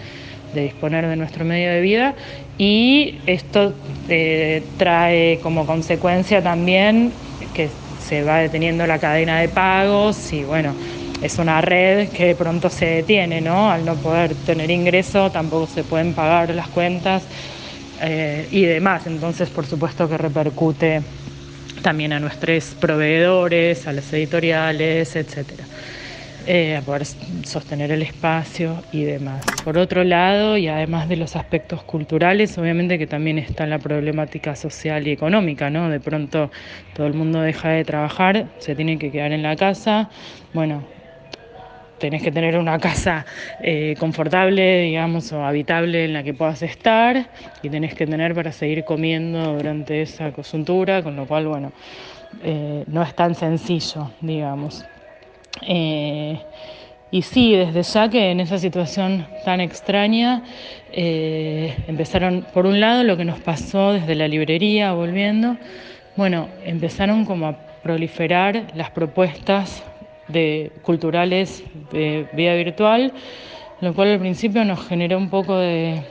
de 0.55 0.65
disponer 0.65 1.07
de 1.07 1.15
nuestro 1.15 1.45
medio 1.45 1.71
de 1.71 1.81
vida 1.81 2.15
y 2.59 3.21
esto 3.27 3.75
eh, 4.09 4.65
trae 4.77 5.39
como 5.41 5.67
consecuencia 5.67 6.43
también 6.43 7.13
que 7.55 7.71
se 8.01 8.25
va 8.25 8.39
deteniendo 8.39 8.87
la 8.89 8.99
cadena 8.99 9.39
de 9.39 9.49
pagos 9.49 10.33
y 10.33 10.43
bueno, 10.43 10.75
es 11.23 11.39
una 11.39 11.61
red 11.61 12.09
que 12.09 12.35
pronto 12.35 12.69
se 12.69 12.87
detiene, 12.87 13.41
¿no? 13.41 13.71
Al 13.71 13.85
no 13.85 13.95
poder 13.95 14.35
tener 14.35 14.71
ingreso 14.71 15.31
tampoco 15.31 15.67
se 15.67 15.85
pueden 15.85 16.15
pagar 16.15 16.51
las 16.55 16.69
cuentas 16.69 17.25
eh, 18.01 18.49
y 18.51 18.65
demás. 18.65 19.07
Entonces, 19.07 19.49
por 19.49 19.65
supuesto 19.65 20.09
que 20.09 20.19
repercute 20.19 21.03
también 21.83 22.13
a 22.13 22.21
nuestros 22.21 22.75
proveedores, 22.81 23.87
a 23.87 23.93
las 23.93 24.13
editoriales, 24.13 25.15
etcétera. 25.17 25.65
eh, 26.47 26.77
a 26.77 26.83
poder 26.83 27.05
sostener 27.45 27.93
el 27.93 28.03
espacio 28.03 28.83
y 28.93 29.05
demás. 29.05 29.45
Por 29.65 29.79
otro 29.79 30.03
lado, 30.05 30.57
y 30.57 30.69
además 30.69 31.09
de 31.09 31.17
los 31.17 31.37
aspectos 31.37 31.83
culturales, 31.85 32.59
obviamente 32.59 32.99
que 32.99 33.07
también 33.07 33.39
está 33.39 33.67
la 33.67 33.79
problemática 33.79 34.57
social 34.57 35.07
y 35.07 35.13
económica, 35.13 35.71
¿no? 35.71 35.89
De 35.89 36.01
pronto 36.01 36.51
todo 36.95 37.07
el 37.07 37.15
mundo 37.15 37.41
deja 37.41 37.71
de 37.71 37.85
trabajar, 37.85 38.47
se 38.59 38.75
tiene 38.75 38.99
que 38.99 39.11
quedar 39.11 39.33
en 39.33 39.43
la 39.43 39.57
casa, 39.57 40.11
bueno, 40.53 40.83
tenés 42.03 42.21
que 42.21 42.33
tener 42.33 42.59
una 42.59 42.81
casa 42.81 43.25
eh, 43.61 43.95
confortable, 43.97 44.83
digamos, 44.83 45.33
o 45.33 45.45
habitable 45.45 46.07
en 46.07 46.13
la 46.13 46.25
que 46.25 46.35
puedas 46.35 46.61
estar 46.63 47.29
y 47.63 47.69
tenés 47.69 47.95
que 47.95 48.09
tener 48.09 48.35
para 48.35 48.51
seguir 48.51 48.85
comiendo 48.85 49.55
durante 49.55 50.03
esa 50.03 50.33
coyuntura, 50.33 51.05
con 51.05 51.15
lo 51.15 51.27
cual, 51.27 51.47
bueno, 51.47 51.71
eh, 52.43 52.83
no 52.89 53.05
es 53.05 53.15
tan 53.15 53.37
sencillo, 53.37 54.11
digamos. 54.21 54.85
Eh, 55.65 56.41
y 57.13 57.23
sí, 57.23 57.55
desde 57.55 57.85
ya 57.85 58.09
que 58.09 58.33
en 58.33 58.41
esa 58.41 58.59
situación 58.59 59.25
tan 59.45 59.61
extraña, 59.61 60.43
empezaron, 60.93 62.45
por 62.53 62.67
un 62.67 62.81
lado, 62.81 63.05
lo 63.05 63.17
que 63.17 63.25
nos 63.25 63.39
pasó 63.39 63.93
desde 63.93 64.17
la 64.17 64.27
librería, 64.27 64.93
volviendo, 64.93 65.57
bueno, 66.17 66.49
empezaron 66.65 67.27
como 67.27 67.47
a 67.47 67.57
proliferar 67.83 68.65
las 68.75 68.91
propuestas 68.91 69.85
de, 70.29 70.73
culturales 70.83 71.65
de 71.91 72.29
vida 72.33 72.55
virtual, 72.55 73.13
lo 73.81 73.95
cual 73.95 74.09
al 74.09 74.21
principio 74.21 74.65
nos 74.65 74.87
generó 74.87 75.19
un 75.19 75.31
poco 75.31 75.57
de, 75.57 76.03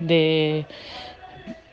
de 0.00 0.66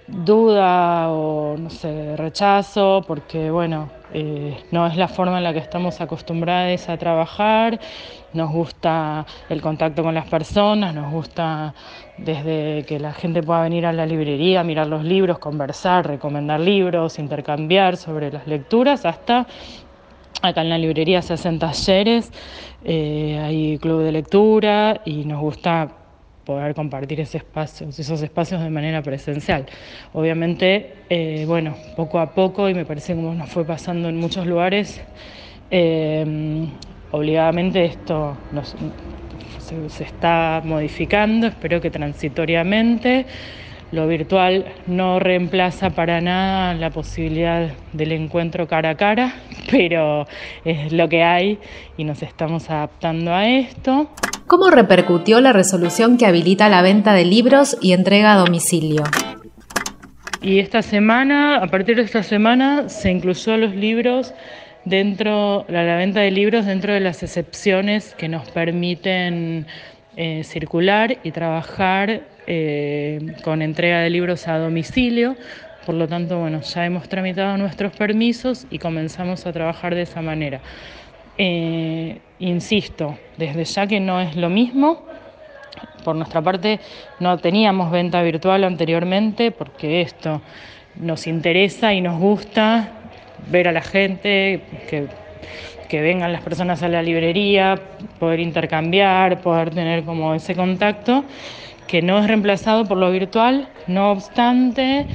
duda 0.08 1.10
o 1.10 1.56
no 1.58 1.70
sé, 1.70 2.16
rechazo, 2.18 3.04
porque 3.08 3.50
bueno, 3.50 3.90
eh, 4.14 4.58
no 4.72 4.86
es 4.86 4.96
la 4.96 5.08
forma 5.08 5.38
en 5.38 5.44
la 5.44 5.54
que 5.54 5.60
estamos 5.60 6.02
acostumbrados 6.02 6.90
a 6.90 6.98
trabajar, 6.98 7.80
nos 8.34 8.52
gusta 8.52 9.26
el 9.50 9.62
contacto 9.62 10.04
con 10.04 10.14
las 10.14 10.28
personas, 10.28 10.94
nos 10.94 11.12
gusta 11.12 11.74
desde 12.18 12.86
que 12.88 13.00
la 13.00 13.14
gente 13.14 13.42
pueda 13.42 13.62
venir 13.62 13.86
a 13.86 13.94
la 13.94 14.06
librería, 14.06 14.64
mirar 14.64 14.88
los 14.88 15.04
libros, 15.04 15.40
conversar, 15.40 16.08
recomendar 16.08 16.60
libros, 16.60 17.18
intercambiar 17.18 17.98
sobre 17.98 18.32
las 18.32 18.46
lecturas, 18.46 19.06
hasta 19.06 19.48
acá 20.44 20.62
en 20.62 20.70
la 20.70 20.78
librería 20.78 21.22
se 21.22 21.34
hacen 21.34 21.58
talleres, 21.58 22.32
eh, 22.84 23.40
hay 23.42 23.78
club 23.78 24.04
de 24.04 24.12
lectura 24.12 25.02
y 25.06 25.24
nos 25.24 25.40
gusta 25.40 25.90
poder 26.44 26.76
compartir 26.76 27.22
ese 27.22 27.38
espacio, 27.38 27.88
esos 27.88 28.22
espacios 28.22 28.62
de 28.62 28.70
manera 28.70 29.02
presencial. 29.02 29.66
Obviamente, 30.12 30.96
eh, 31.10 31.46
bueno, 31.48 31.76
poco 31.96 32.20
a 32.20 32.34
poco, 32.34 32.68
y 32.68 32.74
me 32.74 32.84
parece 32.84 33.16
como 33.16 33.34
nos 33.34 33.50
fue 33.50 33.64
pasando 33.64 34.10
en 34.10 34.18
muchos 34.18 34.46
lugares, 34.46 35.02
eh, 35.72 36.68
obligadamente 37.12 37.86
esto 37.86 38.38
se, 39.60 39.90
se 39.90 40.04
está 40.04 40.62
modificando, 40.66 41.48
espero 41.48 41.80
que 41.80 41.90
transitoriamente. 41.90 43.26
Lo 43.94 44.08
virtual 44.08 44.66
no 44.88 45.20
reemplaza 45.20 45.92
para 45.92 46.20
nada 46.20 46.74
la 46.74 46.90
posibilidad 46.90 47.70
del 47.92 48.12
encuentro 48.12 48.68
cara 48.68 48.90
a 48.90 48.96
cara, 48.96 49.36
pero 49.72 50.26
es 50.66 50.92
lo 50.92 51.08
que 51.08 51.22
hay 51.22 51.60
y 51.96 52.04
nos 52.04 52.24
estamos 52.24 52.72
adaptando 52.72 53.32
a 53.32 53.48
esto. 53.48 54.10
¿Cómo 54.48 54.72
repercutió 54.72 55.42
la 55.42 55.54
resolución 55.54 56.18
que 56.18 56.26
habilita 56.26 56.70
la 56.70 56.82
venta 56.82 57.14
de 57.14 57.26
libros 57.26 57.78
y 57.82 57.94
entrega 57.94 58.34
a 58.34 58.38
domicilio? 58.38 59.04
Y 60.42 60.58
esta 60.58 60.82
semana, 60.82 61.58
a 61.58 61.68
partir 61.68 61.98
de 61.98 62.02
esta 62.02 62.24
semana, 62.24 62.90
se 62.90 63.12
incluyó 63.12 63.58
los 63.58 63.76
libros 63.76 64.34
dentro, 64.86 65.66
la, 65.70 65.84
la 65.84 65.98
venta 65.98 66.22
de 66.22 66.32
libros 66.32 66.66
dentro 66.66 66.94
de 66.94 67.00
las 67.00 67.22
excepciones 67.22 68.16
que 68.16 68.28
nos 68.28 68.50
permiten 68.50 69.68
eh, 70.16 70.44
circular 70.44 71.18
y 71.24 71.30
trabajar 71.32 72.33
eh, 72.48 73.36
con 73.44 73.62
entrega 73.62 74.00
de 74.00 74.10
libros 74.10 74.48
a 74.48 74.58
domicilio. 74.58 75.36
Por 75.86 75.96
lo 75.96 76.08
tanto, 76.08 76.40
bueno, 76.40 76.62
ya 76.62 76.86
hemos 76.86 77.10
tramitado 77.10 77.58
nuestros 77.58 77.94
permisos 77.96 78.66
y 78.70 78.80
comenzamos 78.80 79.46
a 79.46 79.52
trabajar 79.52 79.96
de 79.96 80.04
esa 80.04 80.22
manera. 80.22 80.62
Eh, 81.38 82.20
insisto, 82.40 83.18
desde 83.38 83.66
ya 83.66 83.88
que 83.88 84.00
no 84.00 84.22
es 84.22 84.36
lo 84.36 84.50
mismo. 84.50 85.04
Por 86.04 86.16
nuestra 86.16 86.42
parte, 86.42 86.80
no 87.20 87.38
teníamos 87.38 87.92
venta 87.92 88.22
virtual 88.22 88.64
anteriormente 88.64 89.52
porque 89.52 90.02
esto 90.02 90.42
nos 90.96 91.28
interesa 91.28 91.94
y 91.94 92.02
nos 92.02 92.20
gusta 92.20 92.90
ver 93.50 93.68
a 93.68 93.72
la 93.72 93.82
gente, 93.82 94.62
que, 94.90 95.08
que 95.90 96.02
vengan 96.02 96.32
las 96.32 96.44
personas 96.44 96.84
a 96.84 96.88
la 96.88 97.02
librería, 97.02 97.76
poder 98.20 98.40
intercambiar, 98.40 99.42
poder 99.42 99.72
tener 99.72 100.04
como 100.04 100.34
ese 100.36 100.56
contacto 100.56 101.26
que 101.94 102.02
no 102.02 102.18
es 102.18 102.26
reemplazado 102.26 102.86
por 102.86 102.98
lo 102.98 103.12
virtual, 103.12 103.68
no 103.86 104.10
obstante, 104.10 105.06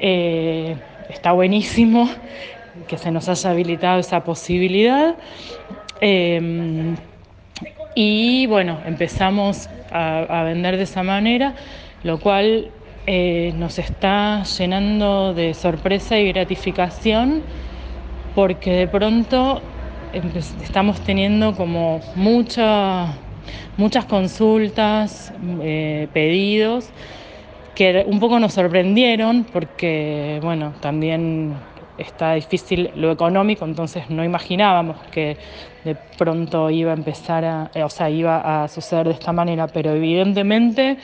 eh, 0.00 0.76
está 1.10 1.32
buenísimo 1.32 2.08
que 2.88 2.96
se 2.96 3.10
nos 3.10 3.28
haya 3.28 3.50
habilitado 3.50 4.00
esa 4.00 4.24
posibilidad. 4.24 5.14
Eh, 6.00 6.94
y 7.94 8.46
bueno, 8.46 8.78
empezamos 8.86 9.68
a, 9.92 10.42
vender 10.44 10.78
de 10.78 10.84
esa 10.84 11.02
manera, 11.02 11.54
lo 12.02 12.18
cual 12.18 12.70
eh, 13.06 13.52
nos 13.58 13.78
está 13.78 14.42
llenando 14.44 15.34
de 15.34 15.52
sorpresa 15.52 16.18
y 16.18 16.32
gratificación 16.32 17.42
porque 18.34 18.70
de 18.70 18.88
pronto 18.88 19.60
estamos 20.62 20.98
teniendo 21.02 21.54
como 21.54 22.00
mucha, 22.14 23.18
muchas 23.76 24.04
consultas, 24.04 25.32
eh, 25.62 26.08
pedidos, 26.12 26.90
que 27.74 28.04
un 28.06 28.20
poco 28.20 28.38
nos 28.38 28.52
sorprendieron 28.52 29.44
porque, 29.44 30.38
bueno, 30.42 30.74
también 30.80 31.54
está 31.98 32.34
difícil 32.34 32.90
lo 32.96 33.10
económico, 33.10 33.64
entonces 33.64 34.10
no 34.10 34.24
imaginábamos 34.24 34.96
que 35.10 35.36
de 35.84 35.96
pronto 36.18 36.70
iba 36.70 36.92
a 36.92 36.94
empezar 36.94 37.44
a, 37.44 37.70
o 37.84 37.88
sea, 37.88 38.10
iba 38.10 38.64
a 38.64 38.68
suceder 38.68 39.06
de 39.08 39.14
esta 39.14 39.32
manera, 39.32 39.66
pero 39.66 39.92
evidentemente 39.94 40.96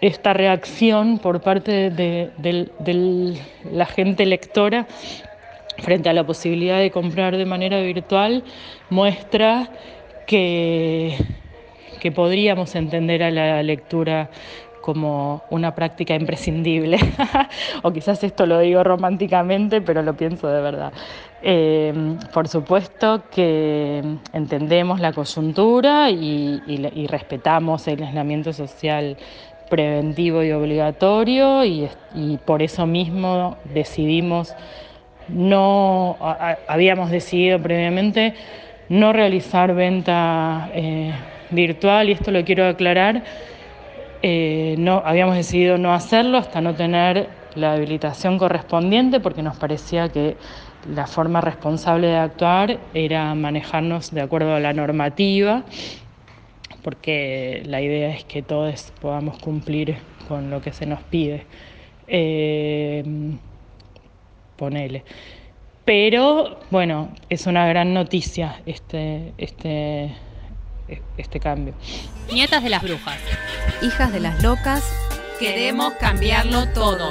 esta 0.00 0.32
reacción 0.32 1.18
por 1.18 1.40
parte 1.40 1.90
de, 1.90 2.30
de 2.38 3.38
la 3.72 3.86
gente 3.86 4.26
lectora 4.26 4.86
frente 5.78 6.08
a 6.08 6.12
la 6.12 6.24
posibilidad 6.24 6.78
de 6.78 6.90
comprar 6.90 7.36
de 7.36 7.44
manera 7.44 7.80
virtual 7.80 8.42
muestra 8.90 9.70
que, 10.26 11.16
que 12.00 12.12
podríamos 12.12 12.74
entender 12.74 13.22
a 13.22 13.30
la 13.30 13.62
lectura 13.62 14.30
como 14.86 15.42
una 15.50 15.74
práctica 15.74 16.14
imprescindible. 16.14 16.98
o 17.82 17.92
quizás 17.92 18.22
esto 18.22 18.46
lo 18.46 18.60
digo 18.60 18.84
románticamente, 18.84 19.80
pero 19.80 20.00
lo 20.00 20.16
pienso 20.16 20.46
de 20.46 20.62
verdad. 20.62 20.92
Eh, 21.42 21.92
por 22.32 22.46
supuesto 22.46 23.24
que 23.34 24.00
entendemos 24.32 25.00
la 25.00 25.12
coyuntura 25.12 26.08
y, 26.10 27.06
respetamos 27.08 27.88
el 27.88 28.04
aislamiento 28.04 28.52
social 28.52 29.16
preventivo 29.68 30.44
y 30.44 30.52
obligatorio 30.52 31.64
y, 31.64 31.88
por 32.44 32.62
eso 32.62 32.86
mismo 32.86 33.56
decidimos 33.74 34.54
no 35.28 36.16
habíamos 36.68 37.10
decidido 37.10 37.60
previamente 37.60 38.34
no 38.88 39.12
realizar 39.12 39.74
venta 39.74 40.70
eh, 40.72 41.12
virtual 41.50 42.08
y 42.08 42.12
esto 42.12 42.30
lo 42.30 42.44
quiero 42.44 42.66
aclarar 42.66 43.22
eh, 44.22 44.74
no 44.78 45.02
habíamos 45.04 45.36
decidido 45.36 45.78
no 45.78 45.92
hacerlo 45.92 46.38
hasta 46.38 46.60
no 46.60 46.74
tener 46.74 47.28
la 47.54 47.74
habilitación 47.74 48.38
correspondiente 48.38 49.20
porque 49.20 49.42
nos 49.42 49.56
parecía 49.56 50.08
que 50.08 50.36
la 50.94 51.06
forma 51.06 51.40
responsable 51.40 52.08
de 52.08 52.16
actuar 52.16 52.78
era 52.94 53.34
manejarnos 53.34 54.12
de 54.12 54.20
acuerdo 54.22 54.54
a 54.54 54.60
la 54.60 54.72
normativa 54.72 55.64
porque 56.82 57.62
la 57.66 57.80
idea 57.80 58.10
es 58.10 58.24
que 58.24 58.42
todos 58.42 58.92
podamos 59.00 59.38
cumplir 59.38 59.96
con 60.28 60.50
lo 60.50 60.62
que 60.62 60.72
se 60.72 60.86
nos 60.86 61.02
pide. 61.02 61.44
Eh, 62.06 63.02
ponele. 64.56 65.02
Pero 65.84 66.60
bueno, 66.70 67.10
es 67.28 67.46
una 67.46 67.66
gran 67.66 67.92
noticia 67.92 68.60
este, 68.66 69.32
este, 69.38 70.12
este 71.16 71.40
cambio. 71.40 71.74
Nietas 72.32 72.62
de 72.62 72.70
las 72.70 72.82
brujas. 72.82 73.18
Hijas 73.82 74.12
de 74.12 74.20
las 74.20 74.42
locas. 74.42 74.84
Queremos 75.38 75.92
cambiarlo 75.94 76.68
todo. 76.68 77.10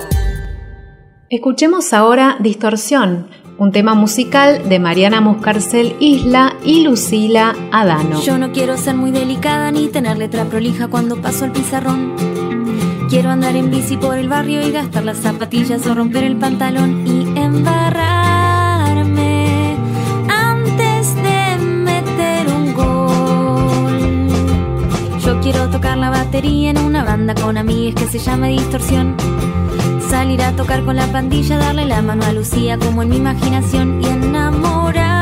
Escuchemos 1.29 1.93
ahora 1.93 2.37
Distorsión, 2.39 3.29
un 3.57 3.71
tema 3.71 3.95
musical 3.95 4.67
de 4.69 4.79
Mariana 4.79 5.21
Muscarcel 5.21 5.95
Isla 5.99 6.55
y 6.63 6.83
Lucila 6.83 7.55
Adano. 7.71 8.21
Yo 8.21 8.37
no 8.37 8.51
quiero 8.51 8.77
ser 8.77 8.95
muy 8.95 9.11
delicada 9.11 9.71
ni 9.71 9.87
tener 9.87 10.17
letra 10.17 10.45
prolija 10.45 10.87
cuando 10.87 11.21
paso 11.21 11.45
el 11.45 11.51
pizarrón. 11.51 12.15
Quiero 13.09 13.29
andar 13.29 13.55
en 13.55 13.71
bici 13.71 13.97
por 13.97 14.17
el 14.17 14.29
barrio 14.29 14.67
y 14.67 14.71
gastar 14.71 15.03
las 15.03 15.17
zapatillas 15.17 15.85
o 15.87 15.95
romper 15.95 16.23
el 16.23 16.37
pantalón 16.37 17.07
y 17.07 17.39
embarrarme 17.39 18.44
batería 26.09 26.71
en 26.71 26.79
una 26.79 27.03
banda 27.03 27.35
con 27.35 27.55
amigas 27.55 27.93
que 27.95 28.09
se 28.09 28.17
llama 28.17 28.47
Distorsión. 28.47 29.15
Salir 30.09 30.41
a 30.41 30.55
tocar 30.55 30.83
con 30.83 30.95
la 30.95 31.05
pandilla, 31.07 31.57
darle 31.57 31.85
la 31.85 32.01
mano 32.01 32.25
a 32.25 32.33
Lucía 32.33 32.79
como 32.79 33.03
en 33.03 33.09
mi 33.09 33.17
imaginación 33.17 34.01
y 34.01 34.07
enamorarnos 34.07 35.14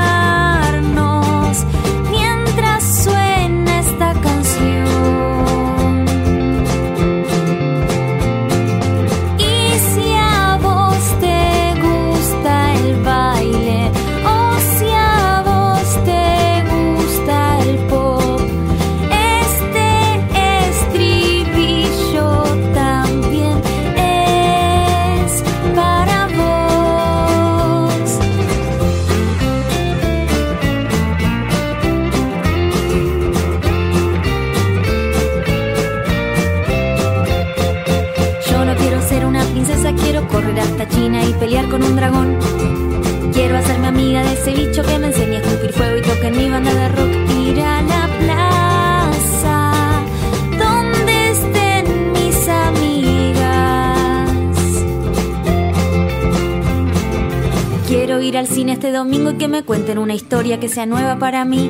que 59.43 59.49
me 59.49 59.63
cuenten 59.63 59.97
una 59.97 60.13
historia 60.13 60.57
que 60.57 60.69
sea 60.69 60.85
nueva 60.85 61.19
para 61.19 61.43
mí. 61.43 61.69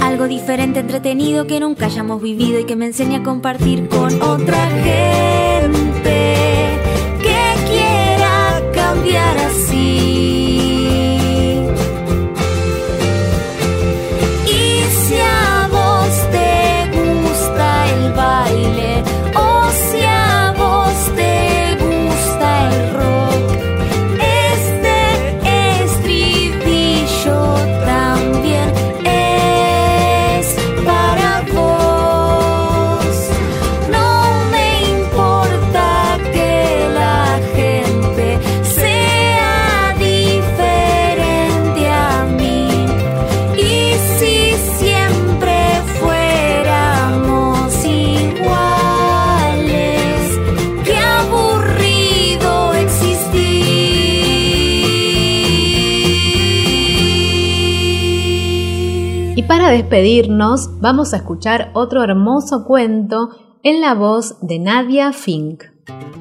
Algo 0.00 0.26
diferente, 0.26 0.80
entretenido 0.80 1.46
que 1.46 1.60
nunca 1.60 1.86
hayamos 1.86 2.20
vivido 2.20 2.58
y 2.58 2.64
que 2.64 2.74
me 2.74 2.86
enseñe 2.86 3.14
a 3.14 3.22
compartir 3.22 3.88
con 3.88 4.20
otra 4.20 4.68
gente 4.82 6.35
despedirnos, 59.76 60.80
vamos 60.80 61.12
a 61.12 61.18
escuchar 61.18 61.70
otro 61.74 62.02
hermoso 62.02 62.64
cuento 62.64 63.28
en 63.62 63.82
la 63.82 63.94
voz 63.94 64.36
de 64.40 64.58
Nadia 64.58 65.12
Fink. 65.12 65.64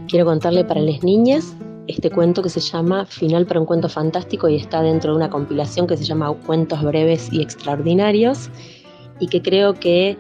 Quiero 0.10 0.26
contarle 0.26 0.66
para 0.66 0.82
las 0.82 1.02
niñas 1.04 1.56
este 1.88 2.12
cuento 2.12 2.44
que 2.44 2.50
se 2.50 2.60
llama 2.60 3.06
Final 3.06 3.46
para 3.46 3.62
un 3.62 3.66
cuento 3.66 3.88
fantástico 3.88 4.50
y 4.50 4.58
está 4.58 4.82
dentro 4.82 5.12
de 5.12 5.18
una 5.18 5.30
compilación 5.30 5.88
que 5.88 5.96
se 5.96 6.04
llama 6.04 6.34
Cuentos 6.46 6.84
breves 6.84 7.32
y 7.32 7.42
extraordinarios 7.42 8.50
y 9.22 9.28
que 9.28 9.42
creo 9.42 9.74
que 9.74 10.18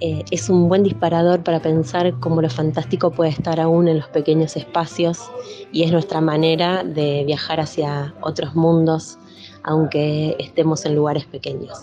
eh, 0.00 0.24
es 0.30 0.48
un 0.48 0.66
buen 0.70 0.82
disparador 0.82 1.42
para 1.42 1.60
pensar 1.60 2.18
cómo 2.20 2.40
lo 2.40 2.48
fantástico 2.48 3.10
puede 3.10 3.32
estar 3.32 3.60
aún 3.60 3.86
en 3.86 3.98
los 3.98 4.08
pequeños 4.08 4.56
espacios 4.56 5.30
y 5.72 5.82
es 5.82 5.92
nuestra 5.92 6.22
manera 6.22 6.84
de 6.84 7.24
viajar 7.26 7.60
hacia 7.60 8.14
otros 8.22 8.54
mundos 8.54 9.18
aunque 9.62 10.36
estemos 10.38 10.84
en 10.86 10.94
lugares 10.94 11.26
pequeños. 11.26 11.78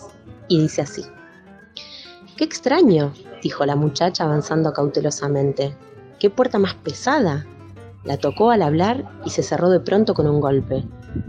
Y 0.50 0.58
dice 0.58 0.82
así. 0.82 1.04
Qué 2.36 2.42
extraño, 2.42 3.14
dijo 3.40 3.64
la 3.64 3.76
muchacha 3.76 4.24
avanzando 4.24 4.72
cautelosamente. 4.72 5.76
¿Qué 6.18 6.28
puerta 6.28 6.58
más 6.58 6.74
pesada? 6.74 7.46
La 8.02 8.16
tocó 8.16 8.50
al 8.50 8.62
hablar 8.62 9.08
y 9.24 9.30
se 9.30 9.44
cerró 9.44 9.70
de 9.70 9.78
pronto 9.78 10.12
con 10.12 10.26
un 10.26 10.40
golpe. 10.40 10.84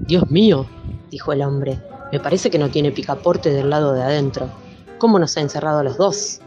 Dios 0.07 0.32
mío, 0.32 0.65
dijo 1.11 1.34
el 1.34 1.43
hombre, 1.43 1.80
me 2.11 2.19
parece 2.19 2.49
que 2.49 2.57
no 2.57 2.69
tiene 2.69 2.91
picaporte 2.91 3.51
del 3.51 3.69
lado 3.69 3.93
de 3.93 4.01
adentro. 4.01 4.49
¿Cómo 4.97 5.19
nos 5.19 5.38
ha 5.38 5.41
encerrado 5.41 5.80
a 5.80 5.84
los 5.84 5.97
dos? 5.97 6.41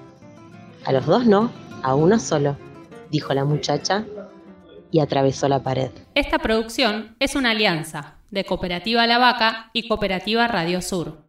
A 0.85 0.93
los 0.93 1.07
dos 1.07 1.27
no, 1.27 1.53
a 1.83 1.95
uno 1.95 2.19
solo, 2.19 2.57
dijo 3.09 3.33
la 3.35 3.45
muchacha 3.45 4.05
y 4.91 4.99
atravesó 4.99 5.49
la 5.49 5.63
pared. 5.63 5.93
Esta 6.17 6.41
producción 6.41 7.15
es 7.21 7.37
una 7.37 7.53
alianza 7.53 8.17
de 8.33 8.45
Cooperativa 8.45 9.07
La 9.07 9.19
Vaca 9.19 9.71
y 9.73 9.87
Cooperativa 9.87 10.49
Radio 10.49 10.83
Sur. 10.83 11.24